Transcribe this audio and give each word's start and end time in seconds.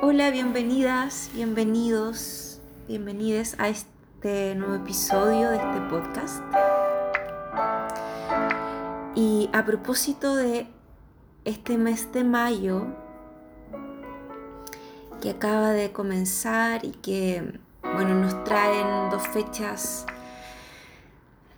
Hola, 0.00 0.30
bienvenidas, 0.30 1.28
bienvenidos, 1.34 2.60
bienvenides 2.86 3.56
a 3.58 3.68
este 3.68 4.54
nuevo 4.54 4.76
episodio 4.76 5.50
de 5.50 5.56
este 5.56 5.80
podcast. 5.90 6.40
Y 9.16 9.50
a 9.52 9.64
propósito 9.66 10.36
de 10.36 10.68
este 11.44 11.76
mes 11.78 12.12
de 12.12 12.22
mayo 12.22 12.86
que 15.20 15.30
acaba 15.30 15.72
de 15.72 15.90
comenzar 15.90 16.84
y 16.84 16.92
que, 16.92 17.58
bueno, 17.82 18.14
nos 18.14 18.44
traen 18.44 19.10
dos 19.10 19.26
fechas 19.26 20.06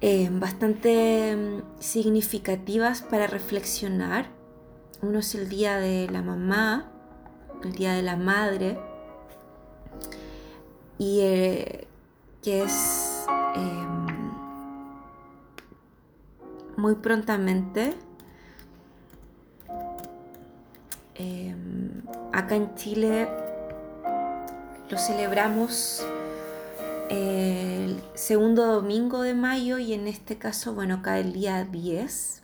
eh, 0.00 0.30
bastante 0.32 1.36
mm, 1.36 1.78
significativas 1.78 3.02
para 3.02 3.26
reflexionar. 3.26 4.30
Uno 5.02 5.18
es 5.18 5.34
el 5.34 5.50
Día 5.50 5.76
de 5.76 6.08
la 6.10 6.22
Mamá 6.22 6.90
el 7.64 7.72
Día 7.72 7.92
de 7.94 8.02
la 8.02 8.16
Madre, 8.16 8.78
y 10.98 11.20
eh, 11.20 11.86
que 12.42 12.62
es 12.62 13.24
em, 13.54 14.06
muy 16.76 16.94
prontamente. 16.96 17.94
Em, 21.14 22.02
acá 22.32 22.56
en 22.56 22.74
Chile 22.74 23.28
lo 24.90 24.98
celebramos 24.98 26.04
el 27.08 28.00
segundo 28.14 28.66
domingo 28.66 29.22
de 29.22 29.34
mayo 29.34 29.78
y 29.78 29.94
en 29.94 30.06
este 30.06 30.38
caso, 30.38 30.74
bueno, 30.74 31.02
cae 31.02 31.22
el 31.22 31.32
día 31.32 31.64
10. 31.64 32.42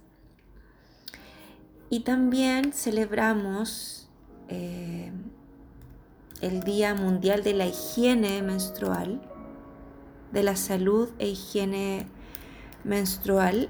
Y 1.89 2.01
también 2.01 2.73
celebramos 2.73 4.06
eh, 4.49 5.11
el 6.41 6.63
Día 6.63 6.95
Mundial 6.95 7.43
de 7.43 7.55
la 7.55 7.67
Higiene 7.67 8.43
Menstrual, 8.43 9.21
de 10.33 10.43
la 10.43 10.57
Salud 10.57 11.09
e 11.19 11.29
Higiene 11.29 12.07
Menstrual, 12.85 13.69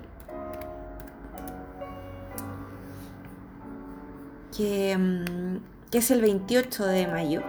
que, 4.56 4.96
mm, 4.96 5.90
que 5.90 5.98
es 5.98 6.10
el 6.10 6.20
28 6.20 6.86
de 6.86 7.06
mayo. 7.06 7.42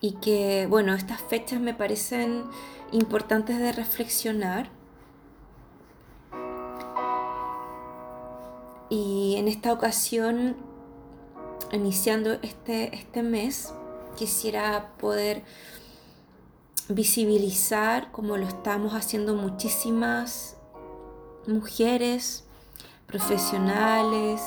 Y 0.00 0.14
que, 0.14 0.66
bueno, 0.68 0.94
estas 0.94 1.20
fechas 1.20 1.60
me 1.60 1.74
parecen 1.74 2.42
importantes 2.90 3.58
de 3.58 3.70
reflexionar 3.72 4.68
Y 8.92 9.36
en 9.38 9.48
esta 9.48 9.72
ocasión, 9.72 10.54
iniciando 11.72 12.32
este, 12.42 12.94
este 12.94 13.22
mes, 13.22 13.72
quisiera 14.16 14.92
poder 14.98 15.44
visibilizar, 16.90 18.12
como 18.12 18.36
lo 18.36 18.46
estamos 18.46 18.92
haciendo 18.92 19.34
muchísimas 19.34 20.58
mujeres, 21.46 22.44
profesionales, 23.06 24.42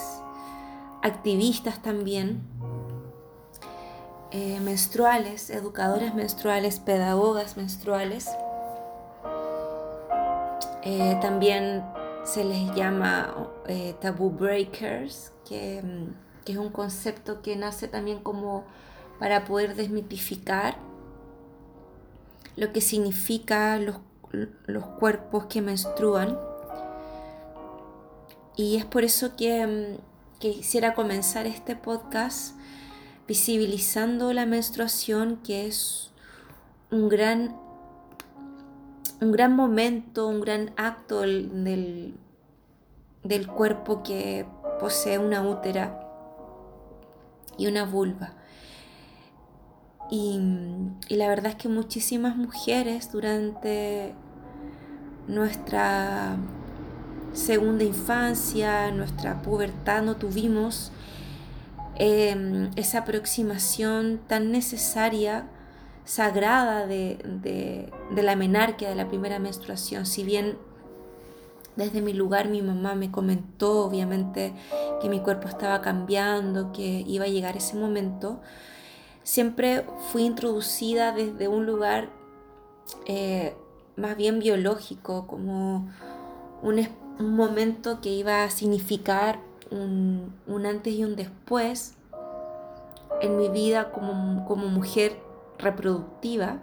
activistas 1.02 1.82
también, 1.82 2.44
eh, 4.30 4.60
menstruales, 4.60 5.50
educadoras 5.50 6.14
menstruales, 6.14 6.80
pedagogas 6.80 7.58
menstruales. 7.58 8.30
Eh, 10.84 11.18
también 11.20 11.84
se 12.26 12.44
les 12.44 12.74
llama 12.76 13.50
eh, 13.68 13.96
breakers, 14.02 15.32
mm, 15.44 15.48
que, 15.48 16.52
es 16.52 16.58
un 16.58 16.70
concepto 16.70 17.42
que 17.42 17.56
nace 17.56 17.88
también 17.88 18.20
como 18.20 18.66
para 19.20 19.46
poder 19.46 19.76
desmitificar 19.76 20.78
lo 22.56 22.74
que 22.74 22.82
significa 22.82 23.78
los, 23.78 23.98
cuerpos 25.00 25.46
que 25.46 25.62
menstruan. 25.62 26.38
Y 28.56 28.78
es 28.78 28.86
por 28.86 29.04
eso 29.04 29.36
que, 29.36 29.66
mm, 29.66 30.40
que 30.40 30.52
quisiera 30.52 30.96
comenzar 30.96 31.46
este 31.46 31.76
podcast 31.76 32.56
visibilizando 33.28 34.34
la 34.34 34.46
menstruación, 34.46 35.38
que 35.38 35.68
es 35.68 36.12
un 36.92 37.08
gran 37.10 37.65
un 39.22 39.32
gran 39.32 39.56
momento, 39.56 40.28
un 40.28 40.42
gran 40.42 40.72
acto 40.78 41.22
del, 41.22 42.16
del 43.24 43.48
cuerpo 43.48 44.04
que 44.04 44.46
posee 44.80 45.18
una 45.18 45.42
útera 45.42 46.00
y 47.58 47.68
una 47.68 47.86
vulva. 47.86 48.34
Y, 50.10 50.40
la 51.10 51.28
verdad 51.28 51.52
es 51.52 51.56
que 51.56 51.68
muchísimas 51.68 52.36
mujeres 52.36 53.12
durante 53.12 54.14
nuestra 55.28 56.38
segunda 57.34 57.84
infancia, 57.84 58.92
nuestra 58.92 59.42
pubertad, 59.42 60.04
no 60.04 60.16
tuvimos 60.16 60.92
em, 61.96 62.70
esa 62.76 63.00
aproximación 63.00 64.20
tan 64.28 64.52
necesaria 64.52 65.48
sagrada 66.06 66.86
de, 66.86 67.92
la 68.16 68.36
menarquia, 68.36 68.90
de 68.90 68.96
la 68.96 69.08
primera 69.08 69.40
menstruación. 69.40 70.06
Si 70.06 70.24
bien 70.24 70.58
desde 71.76 72.02
mi 72.02 72.14
lugar 72.14 72.48
mi 72.48 72.62
mamá 72.62 72.96
me 72.96 73.12
comentó 73.12 73.86
obviamente 73.86 74.54
que 75.02 75.10
mi 75.10 75.20
cuerpo 75.20 75.50
estaba 75.50 75.82
cambiando, 75.82 76.72
que 76.72 77.04
iba 77.06 77.26
a 77.26 77.28
llegar 77.28 77.58
ese 77.58 77.76
momento, 77.76 78.40
siempre 79.24 79.86
fui 80.12 80.24
introducida 80.24 81.12
desde 81.12 81.48
un 81.48 81.66
lugar 81.66 82.10
eh, 83.08 83.56
más 83.98 84.16
bien 84.16 84.40
biológico, 84.40 85.28
como 85.28 85.90
un, 86.62 86.88
momento 87.18 88.02
que 88.02 88.10
iba 88.10 88.44
a 88.44 88.50
significar 88.50 89.40
un, 89.72 90.34
antes 90.66 90.94
y 90.94 91.04
un 91.04 91.16
después 91.16 91.96
en 93.22 93.38
mi 93.38 93.48
vida 93.48 93.92
como, 93.94 94.46
como 94.46 94.68
mujer 94.68 95.25
reproductiva. 95.58 96.60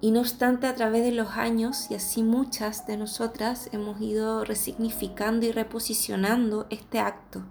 Y 0.00 0.12
no 0.12 0.20
obstante, 0.20 0.66
a 0.66 0.74
través 0.74 1.02
de 1.02 1.12
los 1.12 1.30
años, 1.30 1.90
y 1.90 1.94
así 1.94 2.22
muchas 2.22 2.86
de 2.86 2.96
nosotras 2.96 3.68
hemos 3.72 4.00
ido 4.00 4.44
resignificando 4.44 5.46
y 5.46 5.52
reposicionando 5.52 6.66
este 6.70 7.00
acto 7.00 7.42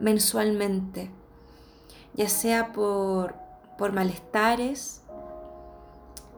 mensualmente, 0.00 1.10
ya 2.14 2.28
sea 2.28 2.72
por, 2.72 3.34
por 3.78 3.92
malestares, 3.92 5.02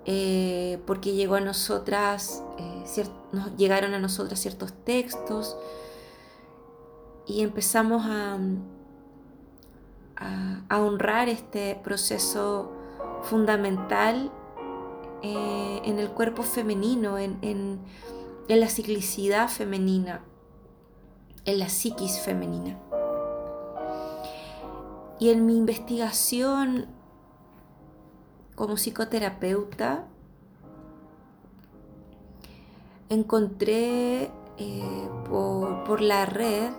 eh, 0.05 0.83
porque 0.85 1.13
llegó 1.13 1.37
a 1.37 1.41
nosotras, 1.41 2.43
eh, 2.59 3.05
nos 3.31 3.57
llegaron 3.57 3.95
a 3.95 4.01
nosotras 4.01 4.41
ciertos 4.41 4.73
textos 4.85 5.57
y 7.27 7.43
empezamos 7.43 8.03
a, 8.05 8.39
a, 10.69 10.81
honrar 10.81 11.29
este 11.29 11.79
proceso 11.83 12.73
fundamental 13.23 14.31
eh, 15.23 15.83
en 15.85 15.99
el 15.99 16.11
cuerpo 16.11 16.43
femenino, 16.43 17.19
en, 17.19 17.81
la 18.49 18.69
ciclicidad 18.69 19.49
femenina, 19.49 20.23
en 21.45 21.59
la 21.59 21.69
psiquis 21.69 22.21
femenina. 22.21 22.79
Y 25.19 25.31
en 25.31 25.47
mi 25.47 25.57
investigación 25.57 26.87
como 28.55 28.77
psicoterapeuta, 28.77 30.07
encontré 33.09 34.31
eh, 34.59 35.09
por, 35.29 36.01
la 36.01 36.27
red 36.27 36.71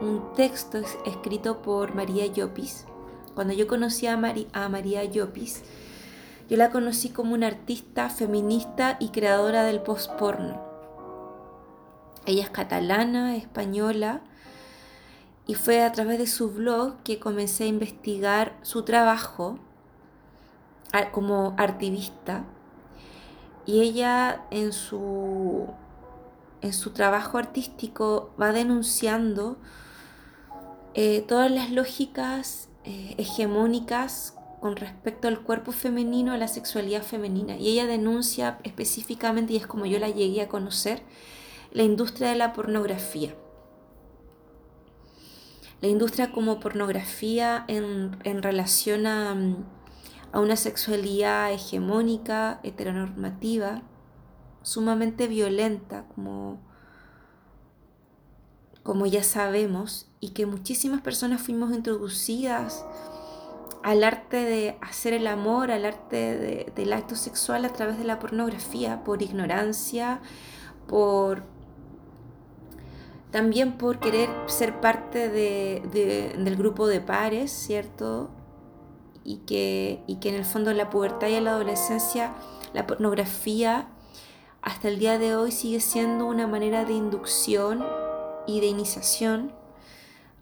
un 0.00 0.32
texto 0.34 0.78
escrito 1.06 1.62
por 1.62 1.94
María 1.94 2.26
Llopis. 2.26 2.87
Cuando 3.38 3.54
yo 3.54 3.68
conocí 3.68 4.08
a, 4.08 4.16
María 4.16 5.04
Llopis, 5.04 5.62
yo 6.50 6.56
la 6.56 6.70
conocí 6.70 7.10
como 7.10 7.34
una 7.34 7.46
artista 7.46 8.10
feminista 8.10 8.96
y 8.98 9.10
creadora 9.10 9.62
del 9.62 9.80
post-porno. 9.80 10.60
Ella 12.26 12.42
es 12.42 12.50
catalana, 12.50 13.36
española, 13.36 14.22
y 15.46 15.54
fue 15.54 15.84
a 15.84 15.92
través 15.92 16.18
de 16.18 16.26
su 16.26 16.50
blog 16.50 16.96
que 17.04 17.20
comencé 17.20 17.62
a 17.62 17.68
investigar 17.68 18.56
su 18.62 18.82
trabajo 18.82 19.60
como 21.12 21.54
artivista. 21.58 22.42
Y 23.66 23.82
ella 23.82 24.46
en 24.50 24.72
su, 24.72 25.68
en 26.60 26.72
su 26.72 26.90
trabajo 26.90 27.38
artístico 27.38 28.34
va 28.36 28.50
denunciando 28.50 29.58
eh, 30.94 31.20
todas 31.20 31.52
las 31.52 31.70
lógicas 31.70 32.67
eh, 32.88 33.14
hegemónicas 33.18 34.34
con 34.62 34.74
respecto 34.76 35.28
al 35.28 35.42
cuerpo 35.42 35.72
femenino, 35.72 36.32
a 36.32 36.38
la 36.38 36.48
sexualidad 36.48 37.02
femenina. 37.02 37.58
Y 37.58 37.68
ella 37.68 37.84
denuncia 37.84 38.58
específicamente, 38.64 39.52
y 39.52 39.56
es 39.56 39.66
como 39.66 39.84
yo 39.84 39.98
la 39.98 40.08
llegué 40.08 40.40
a 40.40 40.48
conocer, 40.48 41.02
la 41.70 41.82
industria 41.82 42.30
de 42.30 42.36
la 42.36 42.54
pornografía. 42.54 43.34
La 45.82 45.88
industria 45.88 46.32
como 46.32 46.60
pornografía 46.60 47.66
en, 47.68 48.42
relación 48.42 49.06
a, 49.06 49.36
a 50.32 50.40
una 50.40 50.56
sexualidad 50.56 51.52
hegemónica, 51.52 52.58
heteronormativa, 52.62 53.82
sumamente 54.62 55.28
violenta, 55.28 56.06
como, 56.14 56.58
como 58.82 59.04
ya 59.04 59.22
sabemos, 59.22 60.07
y 60.20 60.30
que 60.30 60.46
muchísimas 60.46 61.00
personas 61.00 61.40
fuimos 61.40 61.72
introducidas 61.72 62.84
al 63.82 64.02
arte 64.02 64.36
de 64.36 64.76
hacer 64.80 65.12
el 65.12 65.26
amor, 65.26 65.70
al 65.70 65.84
arte 65.84 66.70
del 66.74 66.92
acto 66.92 67.14
sexual 67.14 67.64
a 67.64 67.72
través 67.72 67.98
de 67.98 68.04
la 68.04 68.18
pornografía, 68.18 69.04
por 69.04 69.22
ignorancia, 69.22 70.20
por 70.86 71.42
también 73.30 73.76
por 73.76 73.98
querer 74.00 74.30
ser 74.46 74.80
parte 74.80 75.28
del 75.28 76.56
grupo 76.56 76.86
de 76.86 77.00
pares, 77.00 77.52
¿cierto? 77.52 78.30
Y 79.22 79.38
que, 79.38 80.02
y 80.06 80.16
que 80.16 80.30
en 80.30 80.36
el 80.36 80.44
fondo 80.44 80.70
en 80.70 80.78
la 80.78 80.90
pubertad 80.90 81.28
y 81.28 81.34
en 81.34 81.44
la 81.44 81.50
adolescencia 81.50 82.32
la 82.72 82.86
pornografía 82.86 83.88
hasta 84.62 84.88
el 84.88 84.98
día 84.98 85.18
de 85.18 85.36
hoy 85.36 85.52
sigue 85.52 85.80
siendo 85.80 86.26
una 86.26 86.46
manera 86.46 86.84
de 86.84 86.94
inducción 86.94 87.84
y 88.46 88.60
de 88.60 88.66
iniciación 88.66 89.52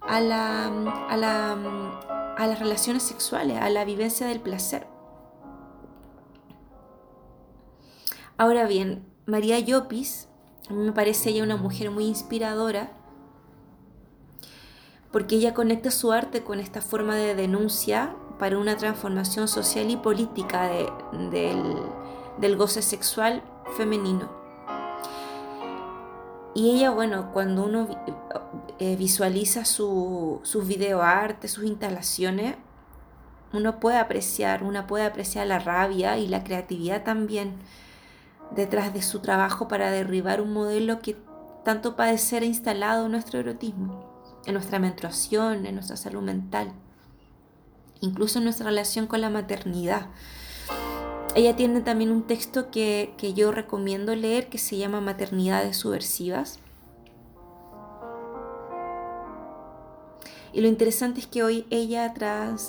a, 0.09 0.21
la, 0.21 0.67
a, 1.09 1.17
la, 1.17 1.57
a 2.37 2.47
las 2.47 2.59
relaciones 2.59 3.03
sexuales, 3.03 3.61
a 3.61 3.71
la 3.71 3.85
vivencia 3.85 4.27
del 4.27 4.41
placer. 4.41 4.87
Ahora 8.39 8.67
bien, 8.67 9.07
María 9.27 9.59
Llopis, 9.59 10.29
a 10.69 10.73
mí 10.73 10.85
me 10.85 10.93
parece 10.93 11.31
ella 11.31 11.43
una 11.43 11.57
mujer 11.57 11.91
muy 11.91 12.07
inspiradora 12.07 12.93
porque 15.11 15.37
ella 15.37 15.55
conecta 15.55 15.91
su 15.91 16.13
arte 16.13 16.45
con 16.45 16.61
esta 16.61 16.83
forma 16.83 17.15
de 17.15 17.35
denuncia 17.35 18.15
para 18.39 18.59
una 18.59 18.77
transformación 18.77 19.49
social 19.49 19.91
y 19.91 19.97
política 19.97 20.69
del, 20.69 21.65
del 22.39 22.57
goce 22.57 22.83
sexual 22.83 23.43
femenino. 23.77 24.46
Y 26.57 26.71
ella, 26.71 26.91
bueno, 26.91 27.33
cuando 27.35 27.67
uno 27.67 27.87
eh, 28.79 28.97
visualiza 28.97 29.67
su, 29.67 30.41
sus 30.43 30.67
videoarte, 30.67 31.49
sus 31.49 31.65
instalaciones, 31.65 32.57
uno 33.53 33.79
puede 33.79 33.99
apreciar, 33.99 34.63
una 34.63 34.87
puede 34.87 35.05
apreciar 35.05 35.47
la 35.47 35.59
rabia 35.59 36.17
y 36.17 36.27
la 36.27 36.45
creatividad 36.45 37.05
también 37.05 37.57
detrás 38.53 38.95
de 38.95 39.03
su 39.03 39.21
trabajo 39.21 39.69
para 39.69 39.91
derribar 39.91 40.41
un 40.41 40.55
modelo 40.55 41.01
que 41.01 41.19
tanto 41.63 41.95
padecer 41.95 42.43
ha 42.43 42.47
instalado 42.47 43.05
en 43.05 43.13
nuestro 43.13 43.39
erotismo, 43.39 44.23
en 44.47 44.55
nuestra 44.55 44.79
menstruación, 44.79 45.67
en 45.67 45.75
nuestra 45.75 45.99
salud 45.99 46.23
mental, 46.23 46.73
incluso 48.01 48.39
en 48.39 48.45
nuestra 48.45 48.65
relación 48.65 49.07
con 49.07 49.21
la 49.21 49.29
maternidad. 49.29 50.07
Ella 51.37 51.55
tiene 51.55 51.83
también 51.83 52.13
un 52.13 52.23
texto 52.23 52.71
que, 52.71 53.15
yo 53.37 53.53
recomiendo 53.53 54.15
leer 54.15 54.49
que 54.49 54.57
se 54.57 54.79
llama 54.79 55.03
Maternidades 55.03 55.77
Subversivas. 55.77 56.61
Y 60.55 60.63
lo 60.63 60.69
interesante 60.69 61.21
es 61.21 61.27
que 61.27 61.43
hoy 61.43 61.67
ella 61.69 62.15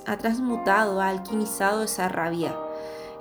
ha 0.05 0.17
transmutado, 0.17 0.99
ha 0.99 1.07
alquimizado 1.07 1.81
esa 1.81 2.09
rabia 2.09 2.57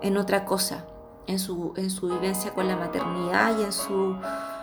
en 0.02 0.16
otra 0.16 0.44
cosa, 0.46 0.84
en 1.28 1.38
su, 1.38 1.74
en 1.76 1.90
su 1.90 2.08
vivencia 2.08 2.52
con 2.52 2.66
la 2.66 2.74
maternidad 2.74 3.56
y 3.60 3.62
en 3.62 3.72
su 3.72 4.16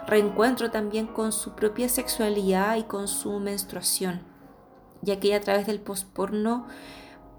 reencuentro 0.05 0.69
también 0.69 1.07
con 1.07 1.31
su 1.31 1.51
propia 1.51 1.87
sexualidad 1.87 2.75
y 2.75 2.83
con 2.83 3.07
su 3.07 3.39
menstruación, 3.39 4.21
ya 5.01 5.17
que 5.17 5.27
ella 5.29 5.37
a 5.37 5.41
través 5.41 5.65
del 5.65 5.79
postporno, 5.79 6.67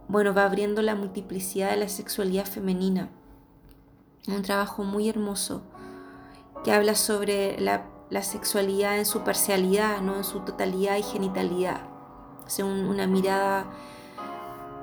bueno, 0.09 0.33
va 0.33 0.47
abriendo 0.47 0.81
la 0.81 0.95
multiplicidad 0.95 1.73
de 1.73 1.77
la 1.77 1.89
sexualidad 1.91 2.47
femenina 2.47 3.11
un 4.29 4.43
trabajo 4.43 4.85
muy 4.85 5.09
hermoso 5.09 5.63
que 6.65 6.73
habla 6.73 6.95
sobre 6.95 7.61
la, 7.61 7.91
sexualidad 8.23 8.99
en 8.99 9.07
su 9.07 9.21
parcialidad, 9.21 10.01
no 10.01 10.17
en 10.17 10.25
su 10.25 10.41
totalidad 10.41 10.97
y 10.97 11.03
genitalidad. 11.03 11.83
Según 12.47 12.85
una 12.87 13.07
mirada 13.07 13.67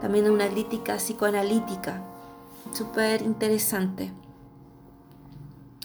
también 0.01 0.25
de 0.25 0.31
una 0.31 0.49
crítica 0.49 0.97
psicoanalítica, 0.97 2.03
súper 2.73 3.21
interesante. 3.21 4.11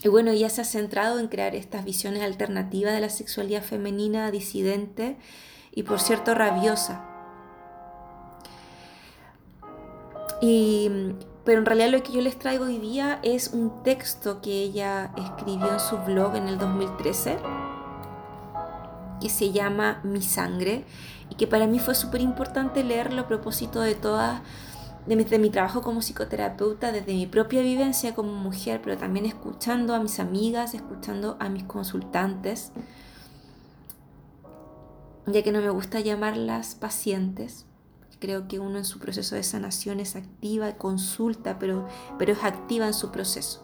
Y 0.03 0.09
bueno, 0.09 0.33
ella 0.33 0.51
se 0.51 0.61
ha 0.61 0.65
centrado 0.65 1.19
en 1.19 1.29
crear 1.29 1.55
estas 1.55 1.85
visiones 1.85 2.23
alternativas 2.23 2.95
de 2.95 3.01
la 3.01 3.11
sexualidad 3.11 3.63
femenina 3.63 4.31
disidente 4.31 5.17
y 5.73 5.85
por 5.85 6.01
cierto 6.01 6.35
rabiosa. 6.35 7.05
Y 10.41 10.91
pero 11.47 11.61
en 11.61 11.65
realidad 11.65 11.91
lo 11.91 12.03
que 12.03 12.13
yo 12.13 12.21
les 12.21 12.37
traigo 12.39 12.65
hoy 12.65 12.79
día 12.79 13.21
es 13.23 13.53
un 13.53 13.85
texto 13.85 14.43
que 14.43 14.51
ella 14.51 15.13
escribió 15.17 15.73
en 15.73 15.79
su 15.79 15.97
blog 15.99 16.35
en 16.35 16.49
el 16.49 16.59
2013 16.59 17.39
que 19.21 19.31
se 19.31 19.53
llama 19.53 20.01
Mi 20.03 20.23
sangre 20.23 20.85
y 21.31 21.37
que 21.37 21.47
para 21.47 21.69
mí 21.69 21.79
fue 21.79 21.95
súper 21.95 22.21
importante 22.21 22.83
leerlo 22.83 23.23
a 23.23 23.29
propósito 23.29 23.81
de 23.81 23.95
toda 23.95 24.43
de 25.07 25.15
mi, 25.15 25.23
de 25.23 25.39
mi, 25.39 25.51
trabajo 25.51 25.83
como 25.83 26.01
psicoterapeuta, 26.01 26.91
desde 26.91 27.13
mi 27.13 27.29
propia 27.29 27.63
vivencia 27.63 28.13
como 28.17 28.33
mujer, 28.33 28.81
pero 28.83 28.99
también 28.99 29.25
escuchando 29.25 29.95
a 29.95 30.01
mis 30.01 30.19
amigas, 30.19 30.75
escuchando 30.75 31.37
a 31.39 31.49
mis 31.49 31.63
consultantes, 31.63 32.73
ya 35.27 35.45
que 35.45 35.53
no 35.53 35.61
me 35.61 35.71
gusta 35.71 36.01
llamarlas 36.01 36.75
pacientes, 36.75 37.67
Creo 38.19 38.49
que 38.49 38.59
uno 38.59 38.79
en 38.79 38.85
su 38.85 38.99
proceso 38.99 39.35
de 39.35 39.43
sanación 39.43 40.01
es 40.01 40.17
activa, 40.17 40.77
consulta, 40.77 41.59
pero, 41.59 41.87
pero 42.19 42.33
es 42.33 42.43
activa 42.43 42.87
en 42.87 42.95
su 42.95 43.11
proceso. 43.11 43.63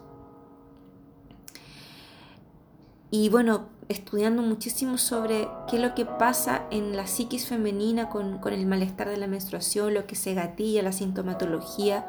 Y 3.09 3.29
bueno, 3.29 3.67
estudiando 3.89 4.41
muchísimo 4.41 4.97
sobre 4.97 5.47
qué 5.69 5.77
es 5.77 5.81
lo 5.81 5.93
que 5.95 6.05
pasa 6.05 6.63
en 6.71 6.95
la 6.95 7.07
psiquis 7.07 7.45
femenina 7.45 8.09
con, 8.09 8.39
el 8.51 8.65
malestar 8.65 9.09
de 9.09 9.17
la 9.17 9.27
menstruación, 9.27 9.93
lo 9.93 10.07
que 10.07 10.15
se 10.15 10.33
gatilla, 10.33 10.81
la 10.81 10.91
sintomatología, 10.91 12.07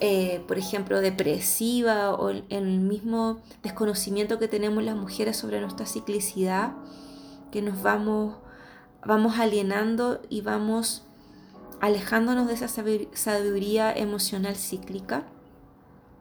eh, 0.00 0.44
por 0.46 0.58
ejemplo, 0.58 1.00
depresiva 1.00 2.14
o 2.14 2.28
el 2.30 2.80
mismo 2.80 3.38
desconocimiento 3.62 4.38
que 4.38 4.48
tenemos 4.48 4.84
las 4.84 4.96
mujeres 4.96 5.36
sobre 5.36 5.60
nuestra 5.60 5.86
ciclicidad, 5.86 6.72
que 7.50 7.62
nos 7.62 7.82
vamos 7.82 8.36
vamos 9.04 9.38
alienando 9.38 10.20
y 10.28 10.40
vamos 10.40 11.04
alejándonos 11.80 12.48
de 12.48 12.54
esa 12.54 12.68
sabiduría 12.68 13.92
emocional 13.92 14.56
cíclica 14.56 15.24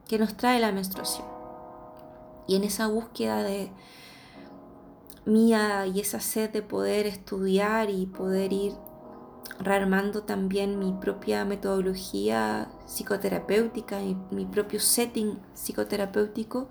que 0.07 0.19
nos 0.19 0.37
trae 0.37 0.59
la 0.59 0.71
menstruación. 0.71 1.25
Y 2.47 2.55
en 2.55 2.63
esa 2.63 2.87
búsqueda 2.87 3.43
de 3.43 3.71
mía 5.25 5.85
y 5.87 5.99
esa 5.99 6.19
sed 6.19 6.49
de 6.51 6.61
poder 6.61 7.05
estudiar 7.05 7.89
y 7.89 8.05
poder 8.05 8.53
ir 8.53 8.73
rearmando 9.59 10.23
también 10.23 10.79
mi 10.79 10.93
propia 10.93 11.43
metodología 11.43 12.69
psicoterapéutica, 12.85 14.01
y 14.01 14.15
mi 14.31 14.45
propio 14.45 14.79
setting 14.79 15.39
psicoterapéutico, 15.53 16.69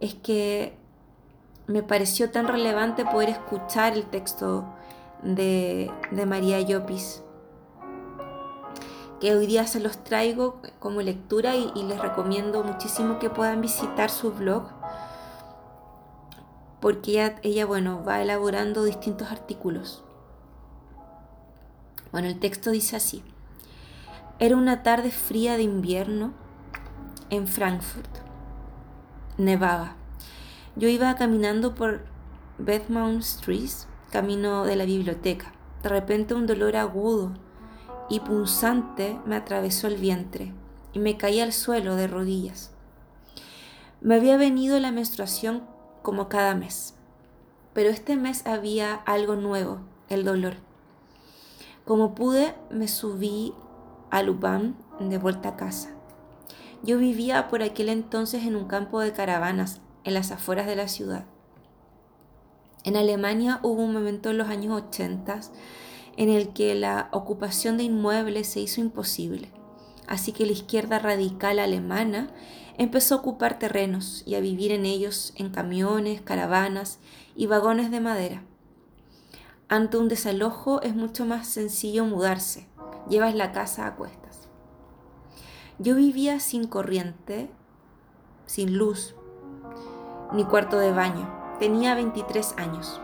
es 0.00 0.14
que 0.14 0.76
me 1.66 1.82
pareció 1.82 2.30
tan 2.30 2.48
relevante 2.48 3.04
poder 3.04 3.28
escuchar 3.28 3.92
el 3.92 4.06
texto 4.06 4.64
de, 5.22 5.90
María 6.26 6.60
Llopis, 6.60 7.22
que 9.20 9.34
hoy 9.34 9.46
día 9.46 9.66
se 9.66 9.80
los 9.80 10.02
traigo 10.04 10.60
como 10.78 11.02
lectura 11.02 11.56
y, 11.56 11.70
les 11.82 12.00
recomiendo 12.00 12.62
muchísimo 12.62 13.18
que 13.18 13.30
puedan 13.30 13.60
visitar 13.60 14.10
su 14.10 14.32
blog, 14.32 14.68
porque 16.80 17.12
ella, 17.12 17.36
ella, 17.42 17.66
bueno, 17.66 18.04
va 18.04 18.22
elaborando 18.22 18.84
distintos 18.84 19.30
artículos. 19.32 20.04
Bueno, 22.12 22.28
el 22.28 22.38
texto 22.38 22.70
dice 22.70 22.96
así. 22.96 23.22
Era 24.38 24.56
una 24.56 24.84
tarde 24.84 25.10
fría 25.10 25.56
de 25.56 25.64
invierno 25.64 26.32
en 27.28 27.48
Frankfurt. 27.48 28.08
Nevaba. 29.36 29.96
Yo 30.76 30.88
iba 30.88 31.14
caminando 31.16 31.74
por 31.74 32.02
Bedmount 32.58 33.22
Street 33.22 33.70
camino 34.10 34.64
de 34.64 34.76
la 34.76 34.84
biblioteca. 34.84 35.52
De 35.82 35.88
repente 35.88 36.34
un 36.34 36.46
dolor 36.46 36.76
agudo 36.76 37.34
y 38.08 38.20
punzante 38.20 39.18
me 39.26 39.36
atravesó 39.36 39.86
el 39.86 39.96
vientre 39.96 40.52
y 40.92 40.98
me 40.98 41.16
caí 41.16 41.40
al 41.40 41.52
suelo 41.52 41.96
de 41.96 42.06
rodillas. 42.06 42.72
Me 44.00 44.14
había 44.14 44.36
venido 44.36 44.78
la 44.78 44.92
menstruación 44.92 45.62
como 46.02 46.28
cada 46.28 46.54
mes, 46.54 46.94
pero 47.72 47.90
este 47.90 48.16
mes 48.16 48.46
había 48.46 48.94
algo 48.94 49.36
nuevo, 49.36 49.80
el 50.08 50.24
dolor. 50.24 50.54
Como 51.84 52.14
pude, 52.14 52.54
me 52.70 52.88
subí 52.88 53.54
a 54.10 54.22
Lubán 54.22 54.76
de 55.00 55.18
vuelta 55.18 55.50
a 55.50 55.56
casa. 55.56 55.90
Yo 56.82 56.98
vivía 56.98 57.48
por 57.48 57.62
aquel 57.62 57.88
entonces 57.88 58.44
en 58.44 58.56
un 58.56 58.66
campo 58.66 59.00
de 59.00 59.12
caravanas 59.12 59.80
en 60.04 60.14
las 60.14 60.30
afueras 60.30 60.66
de 60.66 60.76
la 60.76 60.88
ciudad. 60.88 61.24
En 62.88 62.96
Alemania 62.96 63.60
hubo 63.62 63.82
un 63.82 63.92
momento 63.92 64.30
en 64.30 64.38
los 64.38 64.48
años 64.48 64.82
80 64.82 65.40
en 66.16 66.30
el 66.30 66.54
que 66.54 66.74
la 66.74 67.10
ocupación 67.12 67.76
de 67.76 67.82
inmuebles 67.82 68.48
se 68.48 68.60
hizo 68.60 68.80
imposible. 68.80 69.50
Así 70.06 70.32
que 70.32 70.46
la 70.46 70.52
izquierda 70.52 70.98
radical 70.98 71.58
alemana 71.58 72.30
empezó 72.78 73.14
a 73.14 73.18
ocupar 73.18 73.58
terrenos 73.58 74.22
y 74.24 74.36
a 74.36 74.40
vivir 74.40 74.72
en 74.72 74.86
ellos 74.86 75.34
en 75.36 75.50
camiones, 75.50 76.22
caravanas 76.22 76.98
y 77.36 77.46
vagones 77.46 77.90
de 77.90 78.00
madera. 78.00 78.42
Ante 79.68 79.98
un 79.98 80.08
desalojo 80.08 80.80
es 80.80 80.94
mucho 80.94 81.26
más 81.26 81.46
sencillo 81.46 82.06
mudarse. 82.06 82.68
Llevas 83.10 83.34
la 83.34 83.52
casa 83.52 83.86
a 83.86 83.96
cuestas. 83.96 84.48
Yo 85.78 85.94
vivía 85.94 86.40
sin 86.40 86.66
corriente, 86.66 87.50
sin 88.46 88.78
luz, 88.78 89.14
ni 90.32 90.44
cuarto 90.44 90.78
de 90.78 90.92
baño. 90.92 91.37
Tenía 91.58 91.94
23 91.94 92.54
años. 92.56 93.00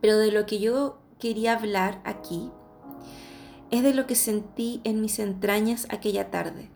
Pero 0.00 0.18
de 0.18 0.30
lo 0.30 0.46
que 0.46 0.58
yo 0.60 0.98
quería 1.18 1.54
hablar 1.54 2.00
aquí 2.04 2.50
es 3.70 3.82
de 3.82 3.94
lo 3.94 4.06
que 4.06 4.14
sentí 4.14 4.80
en 4.84 5.00
mis 5.00 5.18
entrañas 5.18 5.86
aquella 5.90 6.30
tarde, 6.30 6.70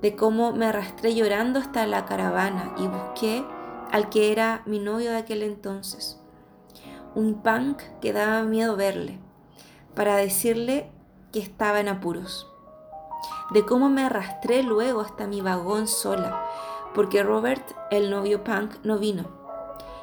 de 0.00 0.16
cómo 0.16 0.52
me 0.52 0.66
arrastré 0.66 1.14
llorando 1.14 1.58
hasta 1.58 1.86
la 1.86 2.04
caravana 2.04 2.74
y 2.76 2.86
busqué 2.86 3.44
al 3.90 4.08
que 4.10 4.32
era 4.32 4.62
mi 4.66 4.78
novio 4.78 5.10
de 5.10 5.18
aquel 5.18 5.42
entonces 5.42 6.22
un 7.14 7.42
punk 7.42 7.82
que 8.00 8.12
daba 8.12 8.42
miedo 8.42 8.76
verle, 8.76 9.18
para 9.94 10.16
decirle 10.16 10.90
que 11.32 11.40
estaba 11.40 11.80
en 11.80 11.88
apuros. 11.88 12.48
De 13.50 13.64
cómo 13.64 13.90
me 13.90 14.04
arrastré 14.04 14.62
luego 14.62 15.00
hasta 15.00 15.26
mi 15.26 15.40
vagón 15.40 15.88
sola, 15.88 16.46
porque 16.94 17.22
Robert, 17.22 17.64
el 17.90 18.10
novio 18.10 18.42
punk, 18.44 18.76
no 18.82 18.98
vino, 18.98 19.41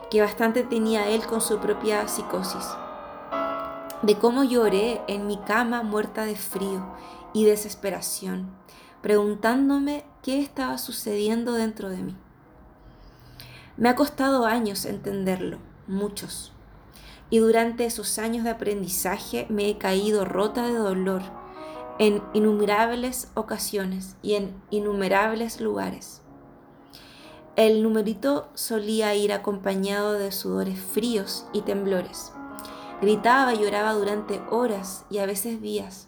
que 0.09 0.21
bastante 0.21 0.63
tenía 0.63 1.07
él 1.09 1.25
con 1.25 1.41
su 1.41 1.59
propia 1.59 2.07
psicosis. 2.07 2.65
De 4.01 4.15
cómo 4.17 4.43
lloré 4.43 5.01
en 5.07 5.27
mi 5.27 5.37
cama 5.37 5.83
muerta 5.83 6.25
de 6.25 6.35
frío 6.35 6.85
y 7.33 7.45
desesperación, 7.45 8.49
preguntándome 9.01 10.05
qué 10.23 10.39
estaba 10.39 10.77
sucediendo 10.77 11.53
dentro 11.53 11.89
de 11.89 11.97
mí. 11.97 12.15
Me 13.77 13.89
ha 13.89 13.95
costado 13.95 14.45
años 14.45 14.85
entenderlo, 14.85 15.57
muchos 15.87 16.53
y 17.29 17.39
durante 17.39 17.85
esos 17.85 18.17
años 18.17 18.43
de 18.43 18.49
aprendizaje 18.51 19.45
me 19.49 19.69
he 19.69 19.77
caído 19.77 20.25
rota 20.25 20.63
de 20.63 20.73
dolor 20.73 21.21
en 21.99 22.23
innumerables 22.33 23.29
ocasiones 23.35 24.15
y 24.21 24.35
en 24.35 24.53
innumerables 24.69 25.61
lugares. 25.61 26.21
El 27.59 27.83
numerito 27.83 28.47
solía 28.53 29.13
ir 29.15 29.33
acompañado 29.33 30.13
de 30.13 30.31
sudores 30.31 30.79
fríos 30.79 31.45
y 31.51 31.63
temblores. 31.63 32.31
Gritaba 33.01 33.53
y 33.53 33.59
lloraba 33.59 33.91
durante 33.91 34.41
horas 34.49 35.05
y 35.09 35.17
a 35.17 35.25
veces 35.25 35.61
días. 35.61 36.07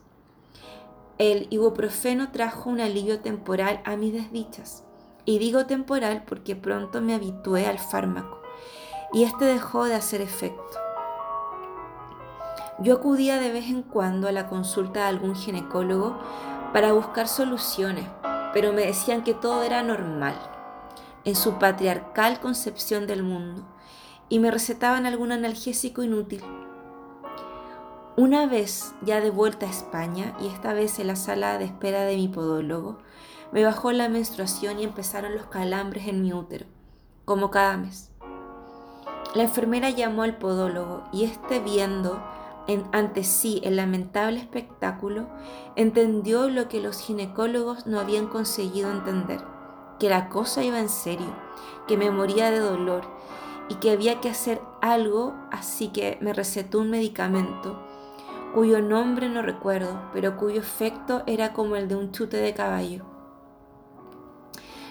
El 1.18 1.48
ibuprofeno 1.50 2.32
trajo 2.32 2.70
un 2.70 2.80
alivio 2.80 3.20
temporal 3.20 3.82
a 3.84 3.98
mis 3.98 4.14
desdichas. 4.14 4.86
Y 5.26 5.40
digo 5.40 5.66
temporal 5.66 6.24
porque 6.26 6.56
pronto 6.56 7.02
me 7.02 7.16
habitué 7.16 7.66
al 7.66 7.80
fármaco 7.80 8.42
y 9.12 9.24
este 9.24 9.44
dejó 9.44 9.84
de 9.84 9.96
hacer 9.96 10.22
efecto. 10.22 10.80
Yo 12.80 12.94
acudía 12.94 13.42
de 13.42 13.52
vez 13.52 13.66
en 13.66 13.84
cuando 13.84 14.30
a 14.30 14.32
la 14.32 14.48
consulta 14.48 15.02
de 15.02 15.08
algún 15.08 15.36
ginecólogo 15.36 16.18
para 16.72 16.94
buscar 16.94 17.28
soluciones, 17.28 18.08
pero 18.54 18.72
me 18.72 18.86
decían 18.86 19.26
que 19.26 19.34
todo 19.34 19.64
era 19.64 19.84
normal 19.84 20.36
en 21.26 21.36
su 21.36 21.60
patriarcal 21.60 22.40
concepción 22.40 23.08
del 23.08 23.24
mundo 23.24 23.66
y 24.30 24.40
me 24.40 24.52
recetaban 24.52 25.06
algún 25.06 25.32
analgésico 25.32 26.04
inútil. 26.04 26.42
Una 28.18 28.46
vez 28.46 28.94
ya 29.04 29.22
de 29.22 29.30
vuelta 29.30 29.66
a 29.66 29.70
España 29.70 30.36
y 30.40 30.48
esta 30.48 30.74
vez 30.74 31.00
en 31.00 31.08
la 31.08 31.16
sala 31.16 31.58
de 31.58 31.66
espera 31.66 32.04
de 32.04 32.16
mi 32.16 32.28
podólogo, 32.28 33.00
me 33.52 33.64
bajó 33.64 33.92
la 33.92 34.10
menstruación 34.10 34.80
y 34.80 34.84
empezaron 34.84 35.36
los 35.36 35.46
calambres 35.48 36.08
en 36.08 36.22
mi 36.22 36.34
útero, 36.34 36.66
como 37.26 37.52
cada 37.52 37.78
mes. 37.78 38.12
La 39.34 39.44
enfermera 39.44 39.90
llamó 39.90 40.24
al 40.24 40.38
podólogo 40.38 41.04
y 41.12 41.24
este 41.24 41.60
viendo 41.60 42.22
ante 42.92 43.24
sí 43.24 43.62
el 43.64 43.76
lamentable 43.76 44.40
espectáculo, 44.40 45.28
entendió 45.76 46.50
lo 46.50 46.68
que 46.68 46.82
los 46.82 47.00
ginecólogos 47.00 47.88
no 47.88 48.00
habían 48.00 48.28
conseguido 48.28 48.92
entender, 48.92 49.42
que 50.02 50.10
la 50.10 50.30
cosa 50.30 50.64
iba 50.64 50.80
en 50.80 50.90
serio, 50.90 51.28
que 51.88 51.96
me 51.96 52.10
moría 52.10 52.50
de 52.50 52.58
dolor 52.58 53.04
y 53.70 53.76
que 53.76 53.92
había 53.92 54.20
que 54.20 54.30
hacer 54.30 54.60
algo, 54.82 55.36
así 55.52 55.90
que 55.90 56.18
me 56.22 56.34
recetó 56.34 56.80
un 56.80 56.90
medicamento 56.90 57.80
cuyo 58.56 58.82
nombre 58.82 59.30
no 59.30 59.44
recuerdo, 59.44 60.02
pero 60.12 60.38
cuyo 60.38 60.60
efecto 60.60 61.22
era 61.28 61.54
como 61.54 61.76
el 61.76 61.88
de 61.88 61.98
un 61.98 62.12
chute 62.12 62.38
de 62.38 62.56
caballo. 62.56 63.06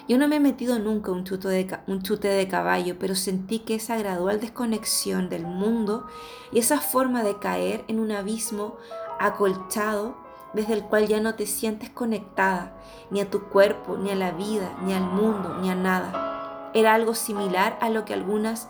Yo 0.07 0.17
no 0.17 0.29
me 0.29 0.37
he 0.37 0.39
metido 0.39 0.79
nunca 0.79 1.11
un 1.11 1.25
chute, 1.25 1.49
de, 1.49 1.79
un 1.87 2.01
chute 2.01 2.29
de 2.29 2.47
caballo, 2.47 2.95
pero 2.97 3.13
sentí 3.13 3.59
que 3.59 3.75
esa 3.75 3.97
gradual 3.97 4.39
desconexión 4.39 5.27
del 5.27 5.45
mundo 5.45 6.07
y 6.53 6.59
esa 6.59 6.79
forma 6.79 7.21
de 7.21 7.37
caer 7.37 7.83
en 7.89 7.99
un 7.99 8.13
abismo 8.13 8.77
acolchado 9.19 10.15
desde 10.53 10.73
el 10.73 10.83
cual 10.83 11.07
ya 11.07 11.19
no 11.19 11.35
te 11.35 11.45
sientes 11.45 11.89
conectada 11.89 12.77
ni 13.09 13.21
a 13.21 13.29
tu 13.29 13.49
cuerpo, 13.49 13.97
ni 13.97 14.11
a 14.11 14.15
la 14.15 14.31
vida, 14.31 14.77
ni 14.83 14.93
al 14.93 15.03
mundo, 15.03 15.57
ni 15.61 15.69
a 15.69 15.75
nada. 15.75 16.71
Era 16.73 16.93
algo 16.93 17.15
similar 17.15 17.77
a 17.81 17.89
lo 17.89 18.05
que 18.05 18.13
algunas 18.13 18.67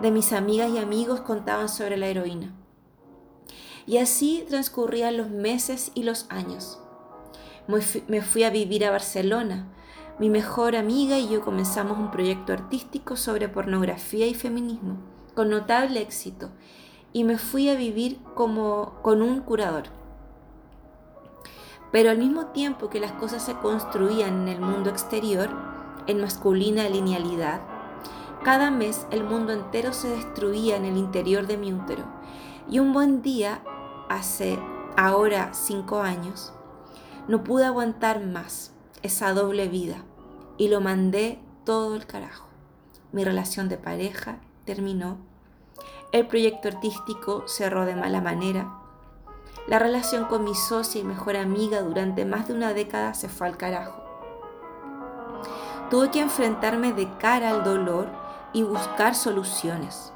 de 0.00 0.10
mis 0.10 0.32
amigas 0.32 0.70
y 0.70 0.78
amigos 0.78 1.20
contaban 1.20 1.68
sobre 1.68 1.96
la 1.96 2.06
heroína. 2.06 2.52
Y 3.86 3.98
así 3.98 4.44
transcurrían 4.48 5.16
los 5.16 5.30
meses 5.30 5.92
y 5.94 6.04
los 6.04 6.26
años. 6.30 6.78
Me 7.66 8.22
fui 8.22 8.44
a 8.44 8.50
vivir 8.50 8.84
a 8.84 8.90
Barcelona, 8.90 9.68
mi 10.18 10.30
mejor 10.30 10.76
amiga 10.76 11.18
y 11.18 11.28
yo 11.28 11.40
comenzamos 11.40 11.98
un 11.98 12.10
proyecto 12.10 12.52
artístico 12.52 13.16
sobre 13.16 13.48
pornografía 13.48 14.26
y 14.26 14.34
feminismo, 14.34 14.98
con 15.34 15.50
notable 15.50 16.00
éxito, 16.00 16.50
y 17.12 17.24
me 17.24 17.36
fui 17.36 17.68
a 17.68 17.74
vivir 17.74 18.18
como 18.34 19.00
con 19.02 19.22
un 19.22 19.40
curador. 19.40 20.03
Pero 21.94 22.10
al 22.10 22.18
mismo 22.18 22.46
tiempo 22.46 22.90
que 22.90 22.98
las 22.98 23.12
cosas 23.12 23.44
se 23.44 23.54
construían 23.54 24.42
en 24.42 24.48
el 24.48 24.60
mundo 24.60 24.90
exterior, 24.90 25.48
en 26.08 26.20
masculina 26.20 26.88
linealidad, 26.88 27.60
cada 28.42 28.72
mes 28.72 29.06
el 29.12 29.22
mundo 29.22 29.52
entero 29.52 29.92
se 29.92 30.08
destruía 30.08 30.76
en 30.76 30.86
el 30.86 30.96
interior 30.96 31.46
de 31.46 31.56
mi 31.56 31.72
útero. 31.72 32.02
Y 32.68 32.80
un 32.80 32.92
buen 32.92 33.22
día, 33.22 33.62
hace 34.08 34.58
ahora 34.96 35.54
cinco 35.54 36.00
años, 36.00 36.52
no 37.28 37.44
pude 37.44 37.64
aguantar 37.64 38.26
más 38.26 38.72
esa 39.04 39.32
doble 39.32 39.68
vida 39.68 39.98
y 40.58 40.70
lo 40.70 40.80
mandé 40.80 41.38
todo 41.64 41.94
el 41.94 42.06
carajo. 42.06 42.48
Mi 43.12 43.22
relación 43.22 43.68
de 43.68 43.78
pareja 43.78 44.40
terminó. 44.64 45.18
El 46.10 46.26
proyecto 46.26 46.66
artístico 46.66 47.44
cerró 47.46 47.84
de 47.86 47.94
mala 47.94 48.20
manera. 48.20 48.83
La 49.66 49.78
relación 49.78 50.26
con 50.26 50.44
mi 50.44 50.54
socia 50.54 51.00
y 51.00 51.04
mejor 51.04 51.36
amiga 51.36 51.80
durante 51.80 52.26
más 52.26 52.48
de 52.48 52.54
una 52.54 52.74
década 52.74 53.14
se 53.14 53.30
fue 53.30 53.46
al 53.46 53.56
carajo. 53.56 54.02
Tuve 55.88 56.10
que 56.10 56.20
enfrentarme 56.20 56.92
de 56.92 57.08
cara 57.16 57.48
al 57.48 57.64
dolor 57.64 58.10
y 58.52 58.62
buscar 58.62 59.14
soluciones, 59.14 60.12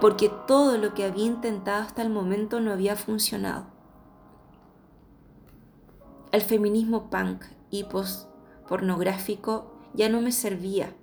porque 0.00 0.30
todo 0.46 0.78
lo 0.78 0.94
que 0.94 1.04
había 1.04 1.26
intentado 1.26 1.82
hasta 1.82 2.00
el 2.00 2.08
momento 2.08 2.60
no 2.60 2.72
había 2.72 2.96
funcionado. 2.96 3.66
El 6.32 6.40
feminismo 6.40 7.10
punk 7.10 7.44
y 7.70 7.84
post 7.84 8.30
pornográfico 8.66 9.72
ya 9.92 10.08
no 10.08 10.22
me 10.22 10.32
servía, 10.32 10.94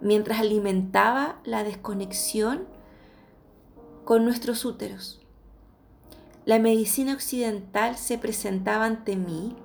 mientras 0.00 0.40
alimentaba 0.40 1.40
la 1.44 1.64
desconexión 1.64 2.66
con 4.04 4.24
nuestros 4.24 4.64
úteros. 4.64 5.23
La 6.44 6.58
medicina 6.58 7.14
occidental 7.14 7.96
se 7.96 8.18
presentaba 8.18 8.84
ante 8.84 9.16
mí 9.16 9.56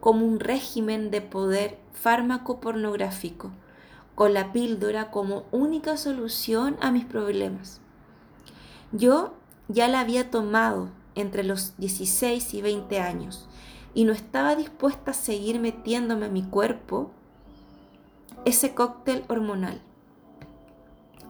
como 0.00 0.26
un 0.26 0.38
régimen 0.38 1.10
de 1.10 1.22
poder 1.22 1.78
fármaco 1.92 2.60
pornográfico, 2.60 3.50
con 4.14 4.34
la 4.34 4.52
píldora 4.52 5.10
como 5.10 5.44
única 5.50 5.96
solución 5.96 6.76
a 6.80 6.90
mis 6.90 7.06
problemas. 7.06 7.80
Yo 8.92 9.34
ya 9.68 9.88
la 9.88 10.00
había 10.00 10.30
tomado 10.30 10.90
entre 11.14 11.42
los 11.42 11.76
16 11.78 12.52
y 12.52 12.62
20 12.62 13.00
años 13.00 13.48
y 13.94 14.04
no 14.04 14.12
estaba 14.12 14.56
dispuesta 14.56 15.12
a 15.12 15.14
seguir 15.14 15.58
metiéndome 15.58 16.26
a 16.26 16.30
mi 16.30 16.42
cuerpo 16.42 17.12
ese 18.44 18.74
cóctel 18.74 19.24
hormonal. 19.28 19.80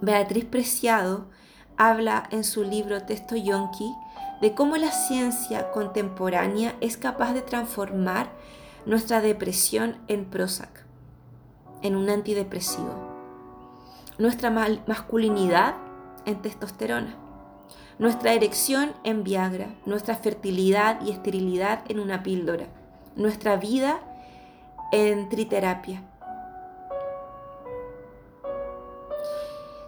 Beatriz 0.01 0.45
Preciado 0.45 1.29
habla 1.77 2.29
en 2.31 2.45
su 2.45 2.65
libro 2.65 3.03
Texto 3.03 3.37
Yonki 3.37 3.95
de 4.41 4.55
cómo 4.55 4.77
la 4.77 4.91
ciencia 4.91 5.71
contemporánea 5.71 6.75
es 6.81 6.97
capaz 6.97 7.33
de 7.33 7.43
transformar 7.43 8.31
nuestra 8.85 9.21
depresión 9.21 9.97
en 10.09 10.27
Prozac, 10.27 10.85
en 11.83 11.97
un 11.97 12.11
antidepresivo. 12.11 12.95
Nuestra 14.19 14.51
masculinidad 14.51 15.75
en 16.25 16.41
testosterona, 16.43 17.15
nuestra 17.99 18.33
erección 18.33 18.93
en 19.05 19.25
Viagra, 19.25 19.69
nuestra 19.87 20.17
fertilidad 20.17 21.01
y 21.05 21.11
esterilidad 21.11 21.81
en 21.89 22.01
una 22.01 22.23
píldora, 22.23 22.67
nuestra 23.15 23.57
vida 23.57 24.01
en 24.93 25.29
triterapia. 25.29 26.03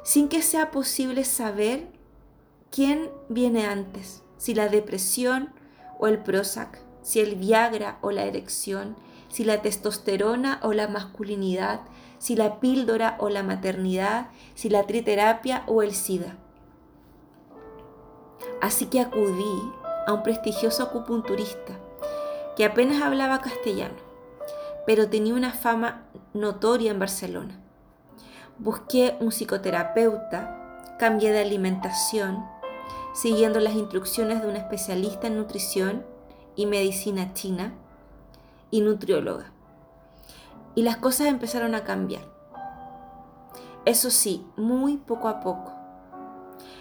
Sin 0.09 0.31
que 0.31 0.41
sea 0.41 0.71
posible 0.71 1.23
saber 1.23 1.87
quién 2.71 3.11
viene 3.29 3.67
antes, 3.67 4.23
si 4.39 4.55
la 4.55 4.71
depresión 4.71 5.53
o 5.99 6.07
el 6.07 6.23
Prozac, 6.23 6.81
si 7.03 7.21
el 7.21 7.35
Viagra 7.35 7.99
o 8.01 8.11
la 8.11 8.25
erección, 8.25 8.97
si 9.29 9.45
la 9.45 9.61
testosterona 9.61 10.61
o 10.63 10.73
la 10.73 10.89
masculinidad, 10.89 11.83
si 12.19 12.37
la 12.37 12.59
píldora 12.59 13.17
o 13.21 13.29
la 13.29 13.43
maternidad, 13.43 14.31
si 14.55 14.71
la 14.71 14.85
triterapia 14.85 15.63
o 15.67 15.83
el 15.83 15.93
SIDA. 15.93 16.39
Así 18.63 18.87
que 18.87 19.01
acudí 19.01 19.61
a 20.07 20.15
un 20.15 20.23
prestigioso 20.23 20.85
acupunturista 20.85 21.79
que 22.57 22.65
apenas 22.65 23.03
hablaba 23.03 23.43
castellano, 23.43 23.99
pero 24.87 25.11
tenía 25.11 25.35
una 25.35 25.53
fama 25.53 26.07
notoria 26.33 26.93
en 26.93 26.99
Barcelona. 26.99 27.58
Busqué 28.59 29.17
un 29.21 29.31
psicoterapeuta, 29.31 30.97
cambié 30.99 31.31
de 31.31 31.43
alimentación, 31.43 32.45
siguiendo 33.15 33.61
las 33.61 33.75
instrucciones 33.75 34.43
de 34.43 34.49
un 34.49 34.57
especialista 34.57 35.29
en 35.29 35.37
nutrición 35.37 36.05
y 36.57 36.67
medicina 36.67 37.33
china 37.35 37.75
y 38.73 38.81
nutrióloga. 38.81 39.53
Y 40.75 40.83
las 40.83 40.97
cosas 40.97 41.29
empezaron 41.29 41.77
a 41.77 41.85
cambiar. 41.85 42.23
Eso 43.85 44.11
sí, 44.11 44.45
muy 44.57 44.97
poco 44.97 45.29
a 45.29 45.39
poco. 45.41 45.73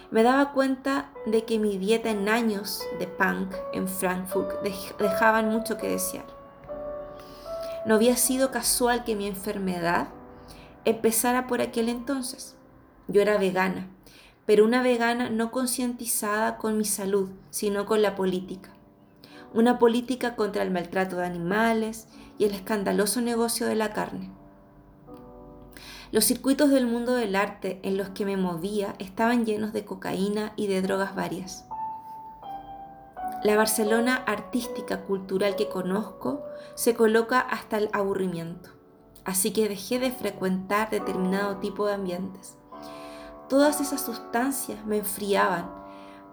Me 0.10 0.24
daba 0.24 0.54
cuenta 0.54 1.12
de 1.28 1.46
que 1.46 1.60
mi 1.60 1.78
dieta 1.78 2.10
en 2.10 2.28
años 2.28 2.82
de 2.98 3.06
punk 3.06 3.54
en 3.74 3.88
Frankfurt 3.88 4.64
dejaban 4.98 5.50
mucho 5.50 5.78
que 5.78 5.90
desear. 5.90 6.26
No 7.86 7.96
había 7.96 8.18
sido 8.18 8.50
casual 8.50 9.04
que 9.04 9.16
mi 9.16 9.28
enfermedad 9.28 10.08
empezara 10.90 11.48
por 11.48 11.62
aquel 11.62 11.90
entonces. 11.90 12.56
Yo 13.08 13.22
era 13.22 13.38
vegana, 13.38 13.88
pero 14.46 14.66
una 14.66 14.82
vegana 14.82 15.30
no 15.30 15.52
concientizada 15.52 16.58
con 16.58 16.78
mi 16.78 16.86
salud, 16.86 17.30
sino 17.50 17.86
con 17.86 18.02
la 18.02 18.16
política 18.16 18.72
una 19.54 19.80
política 19.80 20.36
contra 20.36 20.64
el 20.64 20.72
maltrato 20.72 21.18
de 21.18 21.26
animales 21.26 22.08
y 22.38 22.46
el 22.46 22.54
escandaloso 22.54 23.22
negocio 23.22 23.66
de 23.68 23.76
la 23.76 23.94
carne. 23.94 24.30
Los 26.12 26.26
circuitos 26.26 26.70
del 26.70 26.88
mundo 26.88 27.16
del 27.16 27.36
arte 27.36 27.80
en 27.84 27.98
los 27.98 28.10
que 28.10 28.26
me 28.26 28.38
movía 28.38 28.96
estaban 29.00 29.46
llenos 29.46 29.74
de 29.74 29.84
cocaína 29.84 30.54
y 30.56 30.68
de 30.68 30.82
drogas 30.82 31.16
varias. 31.16 31.66
La 33.44 33.56
Barcelona 33.56 34.16
artística 34.16 35.02
cultural 35.02 35.56
que 35.56 35.70
conozco 35.70 36.44
se 36.76 36.96
coloca 36.96 37.40
hasta 37.40 37.78
el 37.78 37.90
aburrimiento, 37.94 38.70
así 39.28 39.52
que 39.52 39.70
dejé 39.70 40.00
de 40.00 40.12
frecuentar 40.12 40.90
determinado 40.90 41.58
tipo 41.58 41.86
de 41.86 41.94
ambientes. 41.94 42.58
Todas 43.48 43.80
esas 43.80 44.02
sustancias 44.02 44.84
me 44.88 44.98
enfriaban 44.98 45.78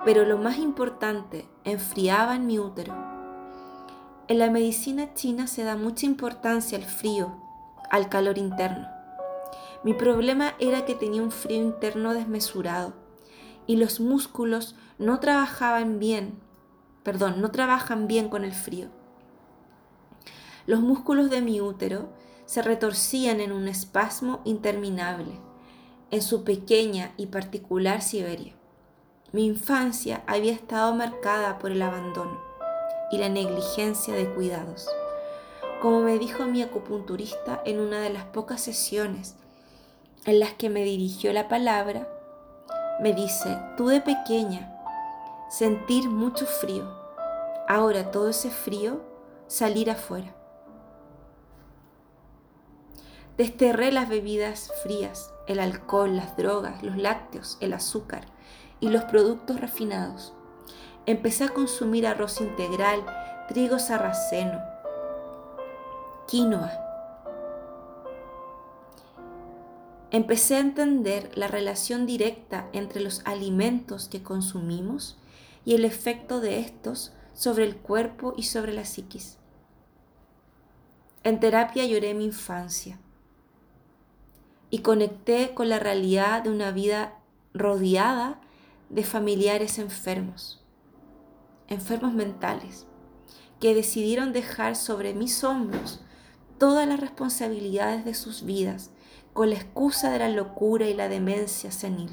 pero 0.04 0.26
lo 0.26 0.36
más 0.36 0.58
importante, 0.58 1.48
enfriaba 1.64 2.36
en 2.36 2.46
mi 2.46 2.58
útero. 2.58 2.94
En 4.28 4.38
la 4.38 4.50
medicina 4.50 5.14
china 5.14 5.46
se 5.46 5.64
da 5.64 5.76
mucha 5.76 6.06
importancia 6.06 6.76
al 6.76 6.84
frío, 6.84 7.34
al 7.90 8.08
calor 8.08 8.36
interno. 8.36 8.86
Mi 9.82 9.94
problema 9.94 10.54
era 10.58 10.84
que 10.84 10.94
tenía 10.94 11.22
un 11.22 11.30
frío 11.30 11.62
interno 11.62 12.12
desmesurado 12.12 12.92
y 13.66 13.76
los 13.76 13.98
músculos 14.00 14.76
no 14.98 15.20
trabajaban 15.20 15.98
bien, 15.98 16.38
perdón, 17.02 17.40
no 17.40 17.50
trabajan 17.50 18.06
bien 18.06 18.28
con 18.28 18.44
el 18.44 18.52
frío. 18.52 18.88
Los 20.66 20.80
músculos 20.80 21.30
de 21.30 21.40
mi 21.40 21.60
útero 21.60 22.08
se 22.46 22.62
retorcían 22.62 23.40
en 23.40 23.52
un 23.52 23.68
espasmo 23.68 24.40
interminable 24.44 25.40
en 26.10 26.22
su 26.22 26.44
pequeña 26.44 27.12
y 27.16 27.26
particular 27.26 28.02
Siberia. 28.02 28.52
Mi 29.32 29.46
infancia 29.46 30.22
había 30.26 30.52
estado 30.52 30.94
marcada 30.94 31.58
por 31.58 31.72
el 31.72 31.82
abandono 31.82 32.40
y 33.10 33.18
la 33.18 33.28
negligencia 33.28 34.14
de 34.14 34.32
cuidados. 34.32 34.88
Como 35.82 36.00
me 36.00 36.18
dijo 36.18 36.44
mi 36.44 36.62
acupunturista 36.62 37.60
en 37.64 37.80
una 37.80 38.00
de 38.00 38.10
las 38.10 38.24
pocas 38.24 38.60
sesiones 38.60 39.34
en 40.24 40.38
las 40.38 40.52
que 40.54 40.70
me 40.70 40.84
dirigió 40.84 41.32
la 41.32 41.48
palabra, 41.48 42.08
me 43.00 43.12
dice, 43.12 43.58
tú 43.76 43.88
de 43.88 44.00
pequeña 44.00 44.72
sentir 45.50 46.08
mucho 46.08 46.46
frío, 46.46 46.88
ahora 47.68 48.10
todo 48.10 48.30
ese 48.30 48.50
frío 48.50 49.00
salir 49.48 49.90
afuera. 49.90 50.34
Desterré 53.36 53.90
las 53.90 54.08
bebidas 54.08 54.70
frías, 54.84 55.32
el 55.48 55.58
alcohol, 55.58 56.14
las 56.16 56.36
drogas, 56.36 56.84
los 56.84 56.96
lácteos, 56.96 57.58
el 57.60 57.72
azúcar, 57.72 58.26
y 58.78 58.90
los 58.90 59.04
productos 59.04 59.60
refinados. 59.60 60.34
Empecé 61.06 61.44
a 61.44 61.48
consumir 61.48 62.06
arroz 62.06 62.40
integral, 62.40 63.04
trigo 63.48 63.80
sarraceno, 63.80 64.62
quinoa. 66.28 66.72
Empecé 70.12 70.54
a 70.54 70.60
entender 70.60 71.36
la 71.36 71.48
relación 71.48 72.06
directa 72.06 72.68
entre 72.72 73.00
los 73.00 73.20
alimentos 73.24 74.08
que 74.08 74.22
consumimos 74.22 75.18
y 75.64 75.74
el 75.74 75.84
efecto 75.84 76.40
de 76.40 76.60
estos 76.60 77.12
sobre 77.32 77.64
el 77.64 77.76
cuerpo 77.76 78.32
y 78.36 78.44
sobre 78.44 78.72
la 78.72 78.84
psiquis. 78.84 79.38
En 81.24 81.40
terapia 81.40 81.84
lloré 81.84 82.14
mi 82.14 82.26
infancia 82.26 83.00
y 84.74 84.80
conecté 84.80 85.54
con 85.54 85.68
la 85.68 85.78
realidad 85.78 86.42
de 86.42 86.50
una 86.50 86.72
vida 86.72 87.12
rodeada 87.52 88.40
de 88.88 89.04
familiares 89.04 89.78
enfermos, 89.78 90.64
enfermos 91.68 92.12
mentales, 92.12 92.84
que 93.60 93.72
decidieron 93.72 94.32
dejar 94.32 94.74
sobre 94.74 95.14
mis 95.14 95.44
hombros 95.44 96.02
todas 96.58 96.88
las 96.88 96.98
responsabilidades 96.98 98.04
de 98.04 98.14
sus 98.14 98.44
vidas 98.44 98.90
con 99.32 99.50
la 99.50 99.54
excusa 99.54 100.10
de 100.10 100.18
la 100.18 100.28
locura 100.28 100.88
y 100.88 100.94
la 100.94 101.08
demencia 101.08 101.70
senil. 101.70 102.10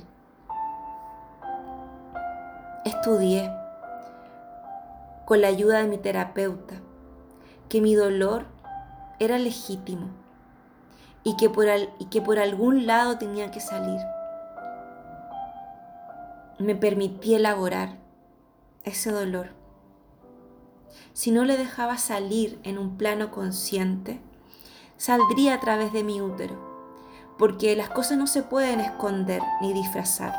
Estudié 2.85 3.51
con 5.25 5.41
la 5.41 5.47
ayuda 5.47 5.79
de 5.79 5.87
mi 5.87 5.97
terapeuta 5.97 6.75
que 7.69 7.81
mi 7.81 7.95
dolor 7.95 8.45
era 9.17 9.39
legítimo 9.39 10.20
y 11.23 11.35
que 11.37 11.49
por, 11.49 11.67
y 11.99 12.05
que 12.05 12.21
por 12.21 12.39
algún 12.39 12.85
lado 12.85 13.17
tenía 13.17 13.51
que 13.51 13.59
salir 13.59 13.99
me 16.61 16.75
permití 16.75 17.35
elaborar 17.35 17.97
ese 18.83 19.11
dolor. 19.11 19.49
Si 21.13 21.31
no 21.31 21.43
le 21.43 21.57
dejaba 21.57 21.97
salir 21.97 22.59
en 22.63 22.77
un 22.77 22.97
plano 22.97 23.31
consciente, 23.31 24.21
saldría 24.97 25.55
a 25.55 25.59
través 25.59 25.91
de 25.91 26.03
mi 26.03 26.21
útero, 26.21 26.55
porque 27.37 27.75
las 27.75 27.89
cosas 27.89 28.17
no 28.17 28.27
se 28.27 28.43
pueden 28.43 28.79
esconder 28.79 29.41
ni 29.61 29.73
disfrazar. 29.73 30.33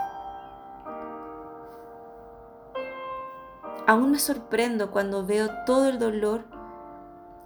Aún 3.87 4.12
me 4.12 4.18
sorprendo 4.18 4.90
cuando 4.90 5.27
veo 5.27 5.49
todo 5.66 5.88
el 5.88 5.99
dolor 5.99 6.45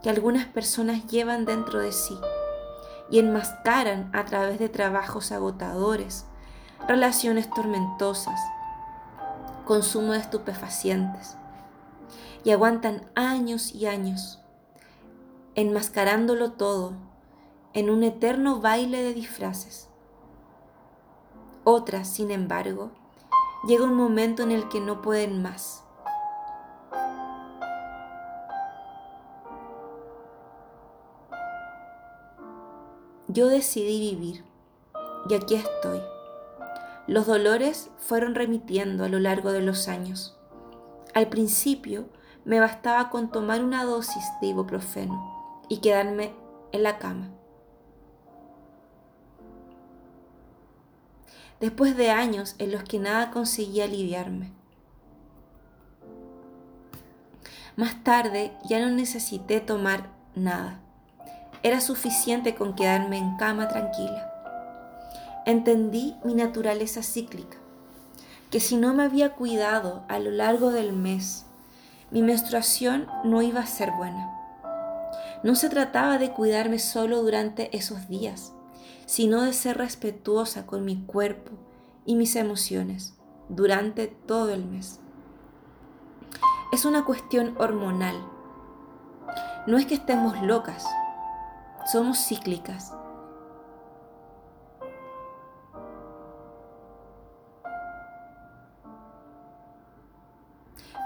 que 0.02 0.10
algunas 0.10 0.46
personas 0.46 1.06
llevan 1.06 1.46
dentro 1.46 1.80
de 1.80 1.92
sí 1.92 2.16
y 3.10 3.18
enmascaran 3.18 4.10
a 4.12 4.24
través 4.24 4.58
de 4.58 4.68
trabajos 4.68 5.32
agotadores, 5.32 6.26
relaciones 6.88 7.48
tormentosas, 7.50 8.40
consumo 9.64 10.12
de 10.12 10.18
estupefacientes 10.18 11.36
y 12.44 12.52
aguantan 12.52 13.10
años 13.14 13.74
y 13.74 13.86
años, 13.86 14.40
enmascarándolo 15.54 16.52
todo 16.52 16.92
en 17.72 17.90
un 17.90 18.04
eterno 18.04 18.60
baile 18.60 19.02
de 19.02 19.12
disfraces. 19.12 19.88
Otras, 21.64 22.08
sin 22.08 22.30
embargo, 22.30 22.92
llega 23.66 23.84
un 23.84 23.94
momento 23.94 24.42
en 24.44 24.52
el 24.52 24.68
que 24.68 24.80
no 24.80 25.02
pueden 25.02 25.42
más. 25.42 25.82
Yo 33.36 33.48
decidí 33.48 34.00
vivir 34.00 34.44
y 35.28 35.34
aquí 35.34 35.56
estoy. 35.56 36.00
Los 37.06 37.26
dolores 37.26 37.90
fueron 37.98 38.34
remitiendo 38.34 39.04
a 39.04 39.10
lo 39.10 39.18
largo 39.18 39.52
de 39.52 39.60
los 39.60 39.88
años. 39.88 40.38
Al 41.12 41.28
principio 41.28 42.08
me 42.46 42.60
bastaba 42.60 43.10
con 43.10 43.30
tomar 43.30 43.62
una 43.62 43.84
dosis 43.84 44.24
de 44.40 44.46
ibuprofeno 44.46 45.62
y 45.68 45.80
quedarme 45.82 46.32
en 46.72 46.82
la 46.82 46.96
cama. 46.98 47.28
después 51.60 51.96
de 51.96 52.10
años 52.10 52.54
en 52.58 52.72
los 52.72 52.84
que 52.84 52.98
nada 52.98 53.30
conseguía 53.30 53.84
aliviarme. 53.84 54.52
Más 57.76 58.02
tarde 58.02 58.56
ya 58.64 58.80
no 58.80 58.94
necesité 58.94 59.60
tomar 59.60 60.10
nada. 60.34 60.85
Era 61.66 61.80
suficiente 61.80 62.54
con 62.54 62.76
quedarme 62.76 63.18
en 63.18 63.36
cama 63.38 63.66
tranquila. 63.66 64.32
Entendí 65.46 66.14
mi 66.22 66.34
naturaleza 66.34 67.02
cíclica, 67.02 67.56
que 68.52 68.60
si 68.60 68.76
no 68.76 68.94
me 68.94 69.02
había 69.02 69.32
cuidado 69.32 70.04
a 70.06 70.20
lo 70.20 70.30
largo 70.30 70.70
del 70.70 70.92
mes, 70.92 71.44
mi 72.12 72.22
menstruación 72.22 73.08
no 73.24 73.42
iba 73.42 73.58
a 73.58 73.66
ser 73.66 73.90
buena. 73.90 74.30
No 75.42 75.56
se 75.56 75.68
trataba 75.68 76.18
de 76.18 76.30
cuidarme 76.30 76.78
solo 76.78 77.20
durante 77.20 77.76
esos 77.76 78.06
días, 78.06 78.52
sino 79.06 79.42
de 79.42 79.52
ser 79.52 79.76
respetuosa 79.76 80.66
con 80.66 80.84
mi 80.84 81.02
cuerpo 81.02 81.50
y 82.04 82.14
mis 82.14 82.36
emociones 82.36 83.14
durante 83.48 84.06
todo 84.06 84.54
el 84.54 84.64
mes 84.64 85.00
es 86.70 86.84
una 86.84 87.04
cuestión 87.04 87.56
hormonal. 87.58 88.14
No 89.66 89.78
es 89.78 89.86
que 89.86 89.94
estemos 89.94 90.40
locas, 90.42 90.84
somos 91.90 92.18
cíclicas. 92.18 92.92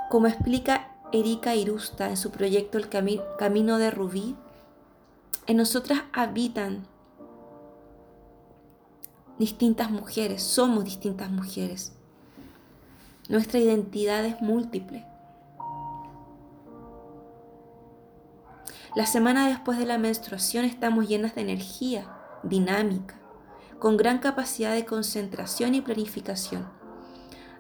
Como 0.09 0.27
explica 0.27 0.89
Erika 1.13 1.55
Irusta 1.55 2.09
en 2.09 2.17
su 2.17 2.31
proyecto 2.31 2.79
El 2.79 2.89
Camino 2.89 3.79
de 3.79 3.91
Rubí, 3.91 4.35
en 5.47 5.57
nosotras 5.57 6.03
habitan 6.13 6.87
distintas 9.39 9.91
mujeres, 9.91 10.43
somos 10.43 10.85
distintas 10.85 11.31
mujeres. 11.31 11.93
Nuestra 13.29 13.61
identidad 13.61 14.25
es 14.25 14.41
múltiple. 14.43 15.10
La 18.97 19.07
semana 19.07 19.47
después 19.47 19.79
de 19.79 19.87
la 19.87 19.99
menstruación 19.99 20.65
estamos 20.65 21.07
llenas 21.07 21.37
de 21.37 21.43
energía, 21.43 22.11
dinámica, 22.43 23.21
con 23.79 23.97
gran 23.97 24.19
capacidad 24.19 24.75
de 24.75 24.85
concentración 24.85 25.77
y 25.77 25.81
planificación. 25.81 26.69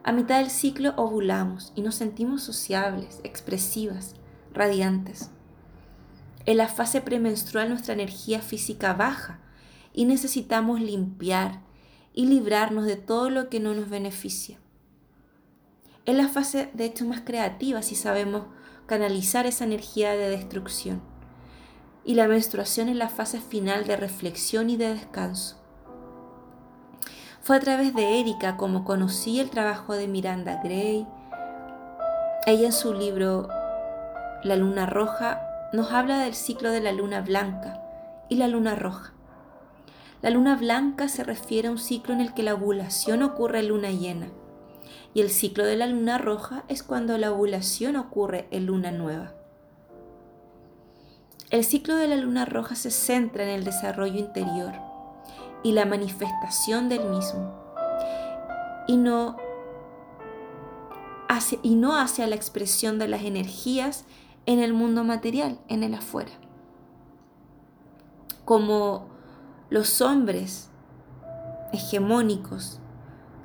A 0.02 0.10
mitad 0.10 0.40
del 0.40 0.50
ciclo 0.50 0.92
ovulamos 0.96 1.72
y 1.76 1.82
nos 1.82 1.94
sentimos 1.94 2.42
sociables, 2.42 3.20
expresivas, 3.22 4.16
radiantes. 4.52 5.30
En 6.46 6.56
la 6.56 6.66
fase 6.66 7.00
premenstrual 7.00 7.68
nuestra 7.68 7.94
energía 7.94 8.40
física 8.40 8.92
baja 8.94 9.38
y 9.92 10.06
necesitamos 10.06 10.80
limpiar 10.80 11.60
y 12.12 12.26
librarnos 12.26 12.86
de 12.86 12.96
todo 12.96 13.30
lo 13.30 13.48
que 13.48 13.60
no 13.60 13.72
nos 13.72 13.88
beneficia. 13.88 14.58
Es 16.06 16.16
la 16.16 16.26
fase 16.26 16.70
de 16.74 16.86
hecho 16.86 17.04
más 17.04 17.20
creativa 17.20 17.82
si 17.82 17.94
sabemos 17.94 18.46
canalizar 18.86 19.46
esa 19.46 19.62
energía 19.62 20.10
de 20.10 20.28
destrucción 20.28 21.09
y 22.04 22.14
la 22.14 22.28
menstruación 22.28 22.88
es 22.88 22.96
la 22.96 23.08
fase 23.08 23.40
final 23.40 23.86
de 23.86 23.96
reflexión 23.96 24.70
y 24.70 24.76
de 24.76 24.94
descanso. 24.94 25.56
Fue 27.42 27.56
a 27.56 27.60
través 27.60 27.94
de 27.94 28.20
Erika 28.20 28.56
como 28.56 28.84
conocí 28.84 29.40
el 29.40 29.50
trabajo 29.50 29.94
de 29.94 30.08
Miranda 30.08 30.60
Gray. 30.62 31.06
Ella 32.46 32.66
en 32.66 32.72
su 32.72 32.94
libro 32.94 33.48
La 34.44 34.56
luna 34.56 34.86
roja 34.86 35.40
nos 35.72 35.92
habla 35.92 36.18
del 36.18 36.34
ciclo 36.34 36.70
de 36.70 36.80
la 36.80 36.92
luna 36.92 37.20
blanca 37.20 37.80
y 38.28 38.36
la 38.36 38.48
luna 38.48 38.74
roja. 38.74 39.12
La 40.22 40.30
luna 40.30 40.56
blanca 40.56 41.08
se 41.08 41.24
refiere 41.24 41.68
a 41.68 41.70
un 41.70 41.78
ciclo 41.78 42.12
en 42.12 42.20
el 42.20 42.34
que 42.34 42.42
la 42.42 42.54
ovulación 42.54 43.22
ocurre 43.22 43.60
en 43.60 43.68
luna 43.68 43.90
llena 43.90 44.28
y 45.14 45.20
el 45.20 45.30
ciclo 45.30 45.64
de 45.64 45.76
la 45.76 45.86
luna 45.86 46.18
roja 46.18 46.64
es 46.68 46.82
cuando 46.82 47.18
la 47.18 47.32
ovulación 47.32 47.96
ocurre 47.96 48.46
en 48.50 48.66
luna 48.66 48.90
nueva. 48.90 49.32
El 51.50 51.64
ciclo 51.64 51.96
de 51.96 52.06
la 52.06 52.14
luna 52.14 52.44
roja 52.44 52.76
se 52.76 52.92
centra 52.92 53.42
en 53.42 53.48
el 53.48 53.64
desarrollo 53.64 54.20
interior 54.20 54.72
y 55.64 55.72
la 55.72 55.84
manifestación 55.84 56.88
del 56.88 57.04
mismo, 57.06 57.52
y 58.86 58.96
no, 58.96 59.36
hacia, 61.28 61.58
y 61.64 61.74
no 61.74 61.96
la 61.96 62.36
expresión 62.36 63.00
de 63.00 63.08
las 63.08 63.22
energías 63.22 64.04
en 64.46 64.60
el 64.60 64.72
mundo 64.72 65.02
material, 65.02 65.58
en 65.66 65.82
el 65.82 65.94
afuera. 65.94 66.30
Como 68.44 69.08
los 69.70 70.00
hombres 70.00 70.70
hegemónicos 71.72 72.78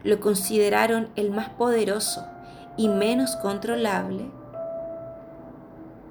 lo 0.04 0.20
consideraron 0.20 1.10
el 1.16 1.32
más 1.32 1.50
poderoso 1.50 2.24
y 2.78 2.88
menos 2.88 3.36
controlable, 3.36 4.30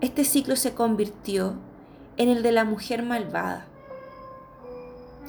este 0.00 0.24
ciclo 0.24 0.56
se 0.56 0.74
convirtió 0.74 1.54
en 2.16 2.28
el 2.28 2.42
de 2.42 2.52
la 2.52 2.64
mujer 2.64 3.02
malvada, 3.02 3.66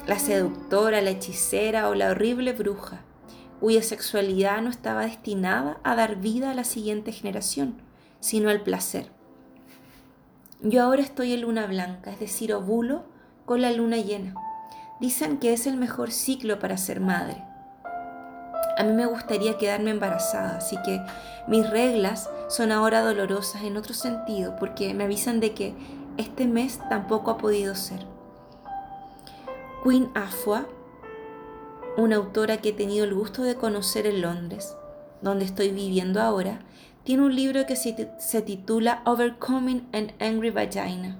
la 0.07 0.19
seductora, 0.19 1.01
la 1.01 1.09
hechicera 1.09 1.89
o 1.89 1.95
la 1.95 2.11
horrible 2.11 2.53
bruja, 2.53 3.01
cuya 3.59 3.81
sexualidad 3.81 4.61
no 4.61 4.69
estaba 4.69 5.01
destinada 5.01 5.79
a 5.83 5.95
dar 5.95 6.17
vida 6.17 6.51
a 6.51 6.53
la 6.53 6.63
siguiente 6.63 7.11
generación, 7.11 7.81
sino 8.19 8.49
al 8.49 8.61
placer. 8.61 9.09
Yo 10.61 10.83
ahora 10.83 11.01
estoy 11.01 11.33
en 11.33 11.41
luna 11.41 11.65
blanca, 11.65 12.11
es 12.11 12.19
decir, 12.19 12.53
ovulo 12.53 13.03
con 13.45 13.61
la 13.61 13.71
luna 13.71 13.97
llena. 13.97 14.35
Dicen 14.99 15.37
que 15.37 15.53
es 15.53 15.67
el 15.67 15.77
mejor 15.77 16.11
ciclo 16.11 16.59
para 16.59 16.77
ser 16.77 16.99
madre. 16.99 17.43
A 18.77 18.83
mí 18.83 18.91
me 18.93 19.05
gustaría 19.05 19.57
quedarme 19.57 19.91
embarazada, 19.91 20.57
así 20.57 20.77
que 20.83 21.01
mis 21.47 21.69
reglas 21.69 22.29
son 22.49 22.71
ahora 22.71 23.01
dolorosas 23.01 23.63
en 23.63 23.77
otro 23.77 23.93
sentido, 23.93 24.55
porque 24.57 24.93
me 24.93 25.05
avisan 25.05 25.39
de 25.39 25.53
que 25.53 25.73
este 26.17 26.47
mes 26.47 26.79
tampoco 26.89 27.31
ha 27.31 27.37
podido 27.37 27.75
ser. 27.75 27.99
Queen 29.83 30.09
Afua, 30.15 30.65
una 31.97 32.15
autora 32.15 32.57
que 32.57 32.69
he 32.69 32.73
tenido 32.73 33.05
el 33.05 33.13
gusto 33.13 33.43
de 33.43 33.55
conocer 33.55 34.07
en 34.07 34.21
Londres, 34.21 34.75
donde 35.21 35.45
estoy 35.45 35.69
viviendo 35.69 36.21
ahora, 36.21 36.59
tiene 37.03 37.23
un 37.23 37.35
libro 37.35 37.65
que 37.67 37.75
se, 37.75 38.41
titula 38.41 39.01
Overcoming 39.05 39.87
an 39.93 40.11
Angry 40.19 40.49
Vagina, 40.49 41.17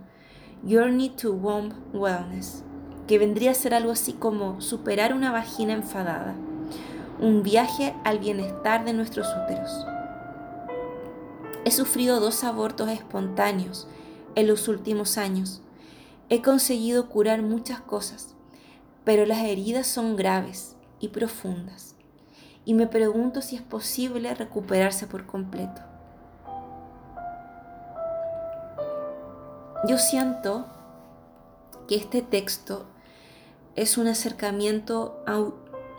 Journey 0.67 1.10
to 1.10 1.31
Womb 1.34 1.73
Wellness, 1.93 2.63
que 3.08 3.19
vendría 3.19 3.51
a 3.51 3.55
ser 3.55 3.75
algo 3.75 3.91
así 3.91 4.13
como 4.13 4.62
superar 4.62 5.13
una 5.13 5.31
vagina 5.31 5.73
enfadada, 5.73 6.34
un 7.19 7.43
viaje 7.43 7.93
al 8.03 8.17
bienestar 8.17 8.84
de 8.84 8.93
nuestros 8.93 9.27
úteros. 9.43 9.86
He 11.65 11.71
sufrido 11.71 12.19
dos 12.19 12.43
abortos 12.43 12.89
espontáneos 12.89 13.88
en 14.35 14.47
los 14.47 14.67
últimos 14.67 15.17
años. 15.17 15.61
He 16.29 16.41
conseguido 16.41 17.09
curar 17.09 17.41
muchas 17.41 17.79
cosas, 17.81 18.35
pero 19.03 19.25
las 19.25 19.39
heridas 19.39 19.87
son 19.87 20.15
graves 20.15 20.75
y 20.99 21.09
profundas, 21.09 21.95
y 22.65 22.73
me 22.73 22.87
pregunto 22.87 23.41
si 23.41 23.55
es 23.55 23.61
posible 23.61 24.33
recuperarse 24.33 25.07
por 25.07 25.25
completo. 25.25 25.81
Yo 29.87 29.99
siento 29.99 30.65
que 31.87 31.95
este 31.95 32.23
texto 32.23 32.87
es 33.75 33.97
un 33.97 34.07
acercamiento 34.07 35.23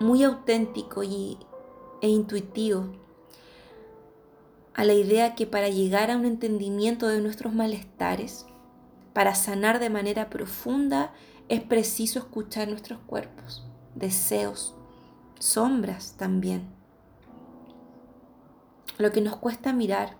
muy 0.00 0.24
auténtico 0.24 1.04
y, 1.04 1.38
e 2.00 2.08
intuitivo 2.08 3.05
a 4.76 4.84
la 4.84 4.92
idea 4.92 5.34
que 5.34 5.46
para 5.46 5.70
llegar 5.70 6.10
a 6.10 6.16
un 6.16 6.26
entendimiento 6.26 7.08
de 7.08 7.22
nuestros 7.22 7.54
malestares, 7.54 8.44
para 9.14 9.34
sanar 9.34 9.78
de 9.78 9.88
manera 9.88 10.28
profunda, 10.28 11.14
es 11.48 11.62
preciso 11.62 12.18
escuchar 12.18 12.68
nuestros 12.68 12.98
cuerpos, 13.06 13.64
deseos, 13.94 14.74
sombras 15.38 16.16
también. 16.18 16.68
Lo 18.98 19.12
que 19.12 19.22
nos 19.22 19.36
cuesta 19.36 19.72
mirar, 19.72 20.18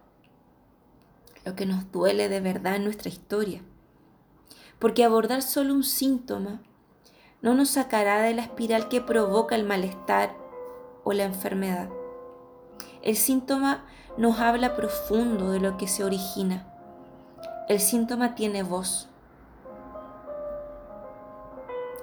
lo 1.45 1.55
que 1.55 1.67
nos 1.67 1.93
duele 1.93 2.31
de 2.31 2.41
verdad 2.41 2.77
en 2.77 2.85
nuestra 2.85 3.11
historia. 3.11 3.61
Porque 4.79 5.05
abordar 5.05 5.43
solo 5.43 5.75
un 5.75 5.85
síntoma 5.85 6.63
no 7.43 7.53
nos 7.53 7.69
sacará 7.69 8.23
de 8.23 8.33
la 8.33 8.43
espiral 8.43 8.89
que 8.89 9.03
provoca 9.03 9.55
el 9.55 9.65
malestar 9.65 10.35
o 11.05 11.13
la 11.13 11.25
enfermedad. 11.25 11.91
El 13.03 13.17
síntoma 13.17 13.85
nos 14.17 14.39
habla 14.41 14.77
profundo 14.77 15.51
de 15.51 15.61
lo 15.61 15.77
que 15.77 15.89
se 15.89 16.05
origina. 16.05 16.65
El 17.69 17.81
síntoma 17.81 18.35
tiene 18.35 18.63
voz. 18.63 19.09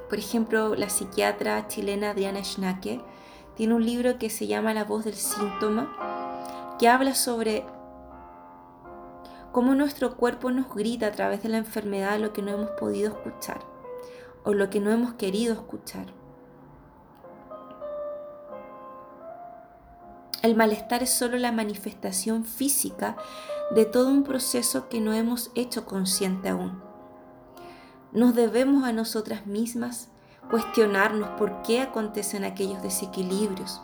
Por 0.10 0.20
ejemplo, 0.20 0.76
la 0.76 0.90
psiquiatra 0.90 1.68
chilena 1.68 2.14
Diana 2.14 2.44
Schnake 2.44 3.02
tiene 3.56 3.74
un 3.74 3.86
libro 3.86 4.20
que 4.20 4.30
se 4.30 4.46
llama 4.46 4.74
La 4.74 4.84
voz 4.84 5.06
del 5.06 5.16
síntoma, 5.16 6.76
que 6.78 6.88
habla 6.88 7.16
sobre 7.16 7.66
cómo 9.52 9.74
nuestro 9.74 10.16
cuerpo 10.18 10.52
nos 10.52 10.74
grita 10.74 11.08
a 11.08 11.12
través 11.12 11.42
de 11.42 11.50
la 11.50 11.58
enfermedad 11.58 12.20
lo 12.20 12.34
que 12.34 12.42
no 12.42 12.52
hemos 12.52 12.72
podido 12.72 13.12
escuchar 13.12 13.62
o 14.44 14.54
lo 14.54 14.70
que 14.70 14.80
no 14.80 14.92
hemos 14.92 15.14
querido 15.14 15.54
escuchar. 15.54 16.23
El 20.44 20.58
malestar 20.58 21.02
es 21.02 21.10
solo 21.10 21.38
la 21.38 21.54
manifestación 21.54 22.44
física 22.44 23.16
de 23.74 23.86
todo 23.86 24.10
un 24.10 24.26
proceso 24.26 24.90
que 24.90 25.00
no 25.00 25.14
hemos 25.14 25.52
hecho 25.56 25.86
consciente 25.86 26.50
aún. 26.50 26.82
Nos 28.12 28.36
debemos 28.36 28.84
a 28.84 28.92
nosotras 28.92 29.46
mismas 29.46 30.10
cuestionarnos 30.50 31.30
por 31.40 31.62
qué 31.62 31.80
acontecen 31.80 32.44
aquellos 32.44 32.84
desequilibrios, 32.84 33.82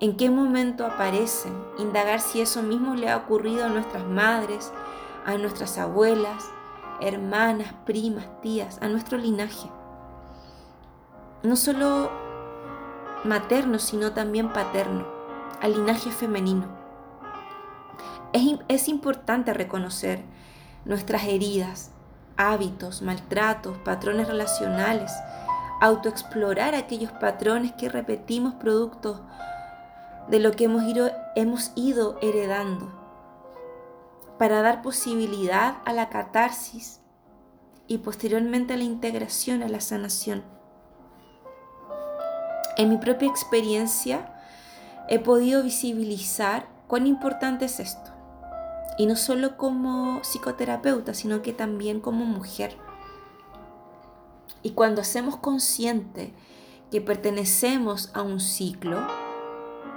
en 0.00 0.16
qué 0.16 0.28
momento 0.28 0.84
aparecen, 0.84 1.54
indagar 1.78 2.20
si 2.20 2.40
eso 2.40 2.64
mismo 2.64 2.96
le 2.96 3.08
ha 3.08 3.16
ocurrido 3.16 3.64
a 3.64 3.68
nuestras 3.68 4.04
madres, 4.04 4.72
a 5.24 5.38
nuestras 5.38 5.78
abuelas, 5.78 6.44
hermanas, 7.00 7.72
primas, 7.86 8.26
tías, 8.42 8.78
a 8.82 8.88
nuestro 8.88 9.18
linaje. 9.18 9.70
No 11.44 11.54
solo 11.54 12.25
materno, 13.26 13.78
sino 13.78 14.12
también 14.12 14.52
paterno, 14.52 15.06
al 15.60 15.72
linaje 15.72 16.10
femenino. 16.10 16.66
Es, 18.68 18.88
importante 18.88 19.54
reconocer 19.54 20.22
nuestras 20.84 21.24
heridas, 21.24 21.90
hábitos, 22.36 23.00
maltratos, 23.00 23.78
patrones 23.78 24.28
relacionales, 24.28 25.12
autoexplorar 25.80 26.74
aquellos 26.74 27.12
patrones 27.12 27.72
que 27.72 27.88
repetimos 27.88 28.54
producto 28.54 29.24
de 30.28 30.40
lo 30.40 30.52
que 30.52 30.64
hemos 30.64 30.84
ido, 30.84 31.10
hemos 31.34 31.72
ido 31.76 32.18
heredando, 32.20 32.92
para 34.38 34.60
dar 34.60 34.82
posibilidad 34.82 35.78
a 35.86 35.92
la 35.92 36.10
catarsis 36.10 37.00
y 37.86 37.98
posteriormente 37.98 38.74
a 38.74 38.76
la 38.76 38.84
integración, 38.84 39.62
a 39.62 39.68
la 39.68 39.80
sanación. 39.80 40.55
En 42.76 42.90
mi 42.90 42.98
propia 42.98 43.26
experiencia 43.26 44.34
he 45.08 45.18
podido 45.18 45.62
visibilizar 45.62 46.68
cuán 46.86 47.06
importante 47.06 47.64
es 47.64 47.80
esto. 47.80 48.10
Y 48.98 49.06
no 49.06 49.16
solo 49.16 49.56
como 49.56 50.20
psicoterapeuta, 50.22 51.14
sino 51.14 51.40
que 51.40 51.54
también 51.54 52.00
como 52.00 52.26
mujer. 52.26 52.76
Y 54.62 54.72
cuando 54.72 55.00
hacemos 55.00 55.36
consciente 55.36 56.34
que 56.90 57.00
pertenecemos 57.00 58.10
a 58.14 58.20
un 58.20 58.40
ciclo, 58.40 58.98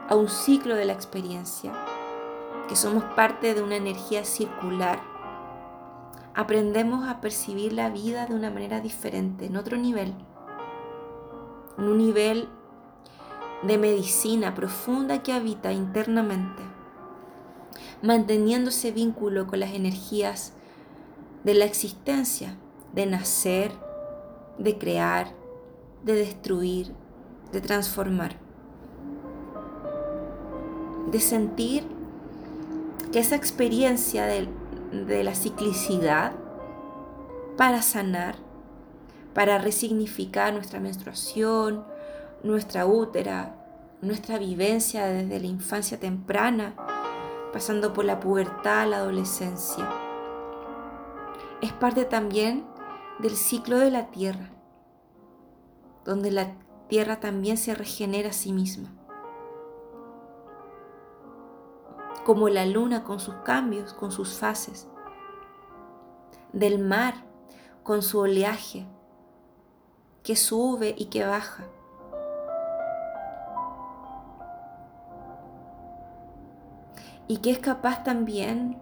a 0.08 0.16
un 0.16 0.30
ciclo 0.30 0.76
de 0.76 0.86
la 0.86 0.94
experiencia, 0.94 1.74
que 2.70 2.78
somos 2.78 3.04
parte 3.16 3.56
de 3.56 3.62
una 3.62 3.76
energía 3.76 4.24
circular, 4.24 5.02
aprendemos 6.34 7.10
a 7.10 7.20
percibir 7.20 7.74
la 7.74 7.90
vida 7.90 8.26
de 8.26 8.36
una 8.36 8.52
manera 8.52 8.80
diferente, 8.80 9.48
en 9.48 9.58
otro 9.58 9.76
nivel, 9.76 10.14
en 11.78 11.84
un 11.84 11.98
nivel 11.98 12.48
de 13.64 13.78
medicina 13.78 14.56
profunda 14.56 15.22
que 15.22 15.34
habita 15.34 15.72
internamente, 15.72 16.64
manteniendo 18.02 18.70
ese 18.70 18.92
vínculo 18.92 19.48
con 19.48 19.60
las 19.60 19.74
energías 19.74 20.54
de 21.44 21.54
la 21.54 21.66
existencia, 21.66 22.56
de 22.94 23.06
nacer, 23.06 23.72
de 24.58 24.78
crear, 24.78 25.34
de 26.04 26.14
destruir, 26.14 26.94
de 27.52 27.62
transformar, 27.62 28.38
de 31.12 31.20
sentir 31.20 31.84
que 33.12 33.20
esa 33.20 33.36
experiencia 33.36 34.26
de, 34.26 34.48
de 34.92 35.24
la 35.24 35.36
ciclicidad 35.36 36.34
para 37.58 37.82
sanar, 37.82 38.36
para 39.34 39.58
resignificar 39.58 40.54
nuestra 40.54 40.80
menstruación, 40.80 41.84
nuestra 42.44 42.86
útera, 42.86 43.56
nuestra 44.02 44.38
vivencia 44.38 45.06
desde 45.08 45.40
la 45.40 45.48
infancia 45.48 46.00
temprana, 46.00 46.74
pasando 47.52 47.94
por 47.94 48.06
la 48.06 48.20
pubertad, 48.20 48.88
la 48.88 48.98
adolescencia. 48.98 49.90
Es 51.62 51.74
parte 51.74 52.06
también 52.06 52.66
del 53.20 53.36
ciclo 53.36 53.78
de 53.80 53.92
la 53.92 54.08
tierra, 54.08 54.50
donde 56.06 56.32
la 56.32 56.54
tierra 56.88 57.20
también 57.20 57.58
se 57.58 57.76
regenera 57.76 58.30
a 58.30 58.34
sí 58.34 58.54
misma. 58.54 58.90
Como 62.26 62.48
la 62.48 62.66
luna 62.66 63.04
con 63.04 63.20
sus 63.20 63.36
cambios, 63.44 63.94
con 63.94 64.12
sus 64.12 64.38
fases. 64.38 64.88
Del 66.54 66.80
mar 66.80 67.16
con 67.84 68.02
su 68.02 68.20
oleaje, 68.20 68.86
que 70.24 70.36
sube 70.36 70.94
y 70.98 71.06
que 71.06 71.26
baja 71.26 71.66
y 77.30 77.38
que 77.38 77.52
es 77.52 77.60
capaz 77.60 78.04
también 78.04 78.76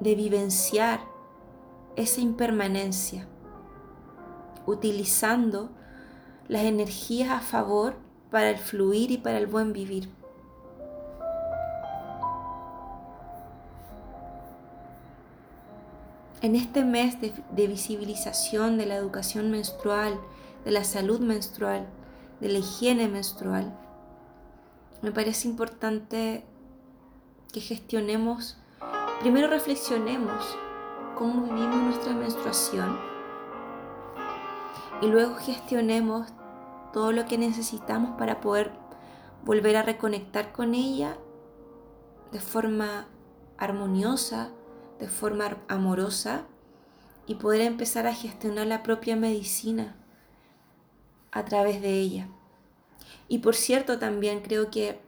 de 0.00 0.16
vivenciar 0.16 1.00
esa 1.94 2.20
impermanencia, 2.20 3.28
utilizando 4.66 5.70
las 6.48 6.64
energías 6.64 7.30
a 7.30 7.38
favor 7.38 7.94
para 8.32 8.50
el 8.50 8.58
fluir 8.58 9.12
y 9.12 9.18
para 9.18 9.38
el 9.38 9.46
buen 9.46 9.72
vivir. 9.72 10.10
En 16.40 16.56
este 16.56 16.84
mes 16.84 17.18
de, 17.20 17.66
visibilización 17.68 18.78
de 18.78 18.86
la 18.86 18.96
educación 18.96 19.52
menstrual, 19.52 20.18
de 20.64 20.72
la 20.72 20.82
salud 20.82 21.20
menstrual, 21.20 21.86
de 22.40 22.48
la 22.48 22.58
higiene 22.58 23.06
menstrual, 23.06 23.72
me 25.02 25.12
parece 25.12 25.46
importante 25.46 26.44
que 27.52 27.60
gestionemos, 27.60 28.56
primero 29.20 29.46
reflexionemos 29.46 30.56
cómo 31.16 31.42
vivimos 31.42 31.76
nuestra 31.82 32.14
menstruación 32.14 32.98
y 35.02 35.06
luego 35.06 35.34
gestionemos 35.34 36.28
todo 36.94 37.12
lo 37.12 37.26
que 37.26 37.36
necesitamos 37.36 38.16
para 38.18 38.40
poder 38.40 38.72
volver 39.44 39.76
a 39.76 39.82
reconectar 39.82 40.52
con 40.52 40.74
ella 40.74 41.18
de 42.30 42.40
forma 42.40 43.06
armoniosa, 43.58 44.50
de 44.98 45.08
forma 45.08 45.58
amorosa 45.68 46.46
y 47.26 47.34
poder 47.34 47.60
empezar 47.60 48.06
a 48.06 48.14
gestionar 48.14 48.66
la 48.66 48.82
propia 48.82 49.14
medicina 49.14 49.94
a 51.32 51.44
través 51.44 51.82
de 51.82 51.98
ella. 51.98 52.28
Y 53.28 53.38
por 53.38 53.54
cierto, 53.54 53.98
también 53.98 54.40
creo 54.40 54.70
que 54.70 55.00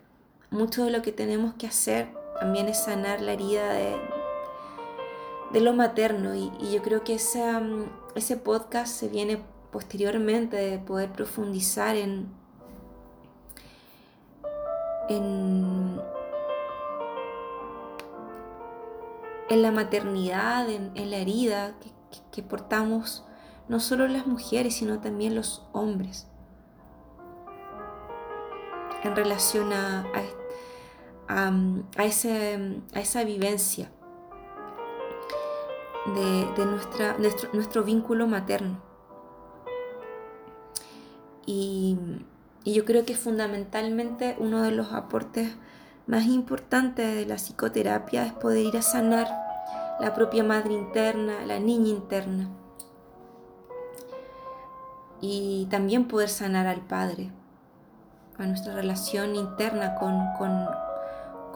mucho 0.51 0.85
de 0.85 0.91
lo 0.91 1.01
que 1.01 1.13
tenemos 1.13 1.55
que 1.55 1.67
hacer 1.67 2.24
también 2.39 2.69
es 2.69 2.85
sanar 2.85 3.21
la 3.21 3.33
herida 3.33 3.73
de, 3.73 3.97
de 5.53 5.61
lo 5.61 5.73
materno. 5.73 6.35
Y, 6.35 6.51
yo 6.73 6.83
creo 6.83 7.05
que 7.05 7.15
mm, 7.17 8.17
ese 8.17 8.37
podcast 8.37 8.95
se 8.95 9.09
viene 9.09 9.43
posteriormente 9.71 10.57
de 10.57 10.79
poder 10.79 11.11
profundizar 11.11 11.97
en, 11.97 12.29
en, 15.09 16.01
la 19.51 19.71
maternidad, 19.71 20.69
en, 20.69 21.11
la 21.11 21.17
herida 21.17 21.75
que, 22.33 22.43
portamos 22.43 23.25
no 23.69 23.81
solo 23.81 24.09
las 24.09 24.27
mujeres, 24.27 24.75
sino 24.77 25.01
también 25.01 25.35
los 25.35 25.67
hombres 25.73 26.27
en 29.05 29.15
relación 29.15 29.73
a, 29.73 30.01
a, 30.01 30.23
a, 31.29 32.05
ese, 32.05 32.81
a 32.95 33.01
esa 33.01 33.25
vivencia 33.25 33.91
de, 36.13 36.67
nuestra, 36.67 37.17
nuestro, 37.53 37.83
vínculo 37.83 38.27
materno. 38.27 38.81
Y, 41.47 41.99
yo 42.65 42.87
creo 42.87 43.05
que 43.05 43.15
fundamentalmente 43.15 44.37
uno 44.39 44.63
de 44.63 44.71
los 44.71 44.93
aportes 44.95 45.55
más 46.07 46.25
importantes 46.25 47.15
de 47.15 47.27
la 47.27 47.35
psicoterapia 47.35 48.25
es 48.25 48.33
poder 48.33 48.65
ir 48.65 48.77
a 48.79 48.83
sanar 48.83 49.29
la 50.01 50.15
propia 50.15 50.45
madre 50.45 50.73
interna, 50.73 51.45
la 51.45 51.59
niña 51.59 51.89
interna. 51.89 52.49
Y 55.21 55.67
también 55.71 56.09
poder 56.09 56.31
sanar 56.31 56.67
al 56.67 56.81
padre, 56.81 57.31
a 58.39 58.47
nuestra 58.47 58.75
relación 58.75 59.37
interna 59.37 59.95
con, 59.97 60.33
con 60.39 60.67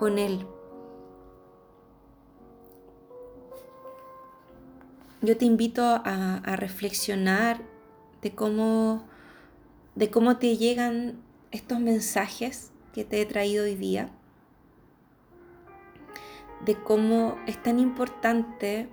Él. 0.07 0.47
Yo 5.21 5.37
te 5.37 5.45
invito 5.45 5.83
a, 5.83 6.57
reflexionar 6.57 7.61
de 8.23 8.35
cómo, 8.35 9.05
de 9.97 10.11
cómo 10.11 10.37
te 10.37 10.57
llegan 10.57 11.21
estos 11.51 11.81
mensajes 11.81 12.71
que 12.95 13.05
te 13.05 13.21
he 13.21 13.27
traído 13.27 13.65
hoy 13.65 13.75
día, 13.75 14.11
de 16.65 16.77
cómo 16.77 17.37
es 17.49 17.61
tan 17.61 17.81
importante 17.81 18.89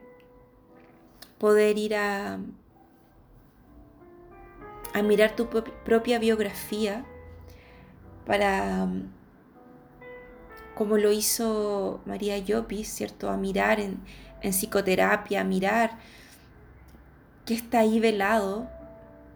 poder 1.38 1.78
ir 1.78 1.96
a, 1.96 2.40
a 4.94 5.02
mirar 5.04 5.36
tu 5.36 5.48
propia 5.48 6.18
biografía 6.18 7.06
para 8.26 8.88
como 10.76 10.98
lo 10.98 11.12
hizo 11.12 12.02
María 12.06 12.38
Llopis, 12.38 12.88
¿cierto? 12.94 13.30
A 13.30 13.38
mirar 13.38 13.80
en, 13.80 14.00
en 14.42 14.52
psicoterapia, 14.52 15.42
a 15.42 15.44
mirar 15.44 15.98
qué 17.46 17.54
está 17.54 17.80
ahí 17.80 18.00
velado 18.00 18.70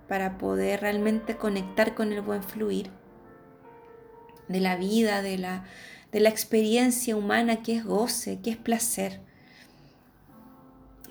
para 0.08 0.38
poder 0.38 0.82
realmente 0.82 1.38
conectar 1.38 1.96
con 1.96 2.12
el 2.12 2.22
buen 2.22 2.44
fluir 2.44 2.90
de 4.48 4.60
la 4.60 4.76
vida, 4.76 5.22
de 5.22 5.38
la, 5.38 5.64
de 6.12 6.20
la 6.20 6.30
experiencia 6.30 7.16
humana 7.16 7.62
que 7.62 7.78
es 7.78 7.86
goce, 7.86 8.40
que 8.42 8.50
es 8.50 8.58
placer. 8.58 9.22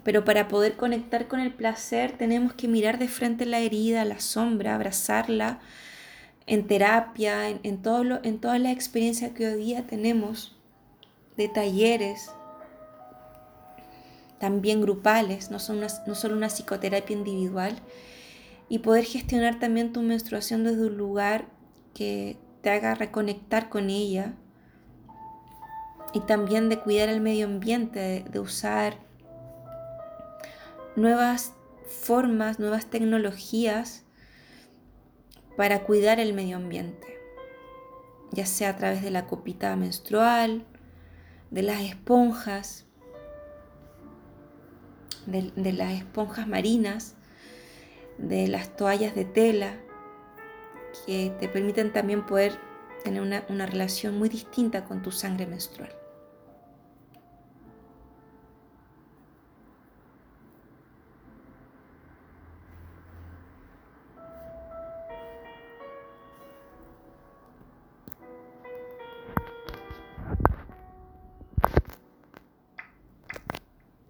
Pero 0.05 0.25
para 0.25 0.49
poder 0.49 0.77
conectar 0.77 1.29
con 1.29 1.41
el 1.41 1.53
placer 1.53 2.13
tenemos 2.19 2.53
que 2.53 2.69
mirar 2.69 2.99
de 2.99 3.09
frente 3.09 3.47
la 3.47 3.61
herida, 3.61 4.05
la 4.05 4.21
sombra, 4.21 4.75
abrazarla 4.75 5.61
en 6.49 6.67
terapia, 6.67 7.49
en, 7.51 7.83
todo 7.83 8.03
lo, 8.05 8.25
en 8.25 8.41
toda 8.41 8.59
la 8.59 8.73
experiencia 8.73 9.35
que 9.35 9.47
hoy 9.47 9.65
día 9.65 9.87
tenemos 9.87 10.57
de 11.37 11.47
talleres, 11.49 12.31
también 14.41 14.81
grupales, 14.81 15.51
no, 15.51 15.59
son 15.59 15.81
no 15.81 16.15
solo 16.15 16.37
una 16.37 16.49
psicoterapia 16.49 17.15
individual, 17.15 17.77
y 18.71 18.79
poder 18.79 19.05
gestionar 19.05 19.59
también 19.59 19.93
tu 19.93 20.01
menstruación 20.03 20.65
desde 20.65 20.87
un 20.87 20.97
lugar 20.97 21.47
que 21.95 22.39
te 22.63 22.71
haga 22.71 22.95
reconectar 22.95 23.69
con 23.69 23.91
ella 23.91 24.35
y 26.15 26.21
también 26.21 26.69
de 26.71 26.79
cuidar 26.79 27.11
el 27.11 27.21
medio 27.21 27.47
ambiente, 27.47 28.25
de 28.31 28.41
usar 28.41 28.97
nuevas 30.97 31.53
formas, 31.87 32.59
nuevas 32.59 32.87
tecnologías 32.87 34.05
para 35.59 35.83
cuidar 35.83 36.21
el 36.21 36.35
medio 36.35 36.57
ambiente, 36.57 37.19
ya 38.31 38.47
sea 38.47 38.69
a 38.69 38.77
través 38.77 39.03
de 39.03 39.11
la 39.11 39.27
copita 39.27 39.75
menstrual, 39.75 40.65
de 41.51 41.63
las 41.63 41.81
esponjas, 41.81 42.87
de, 45.27 45.73
las 45.73 45.95
esponjas 45.95 46.47
marinas, 46.47 47.17
de 48.19 48.47
las 48.47 48.77
toallas 48.77 49.17
de 49.17 49.25
tela, 49.25 49.75
que 51.05 51.35
te 51.41 51.49
permiten 51.49 51.93
también 51.93 52.25
poder 52.25 52.57
tener 53.03 53.21
una, 53.21 53.43
una 53.49 53.67
relación 53.67 54.17
muy 54.17 54.29
distinta 54.29 54.85
con 54.85 55.03
tu 55.03 55.11
sangre 55.11 55.49
menstrual. 55.49 55.91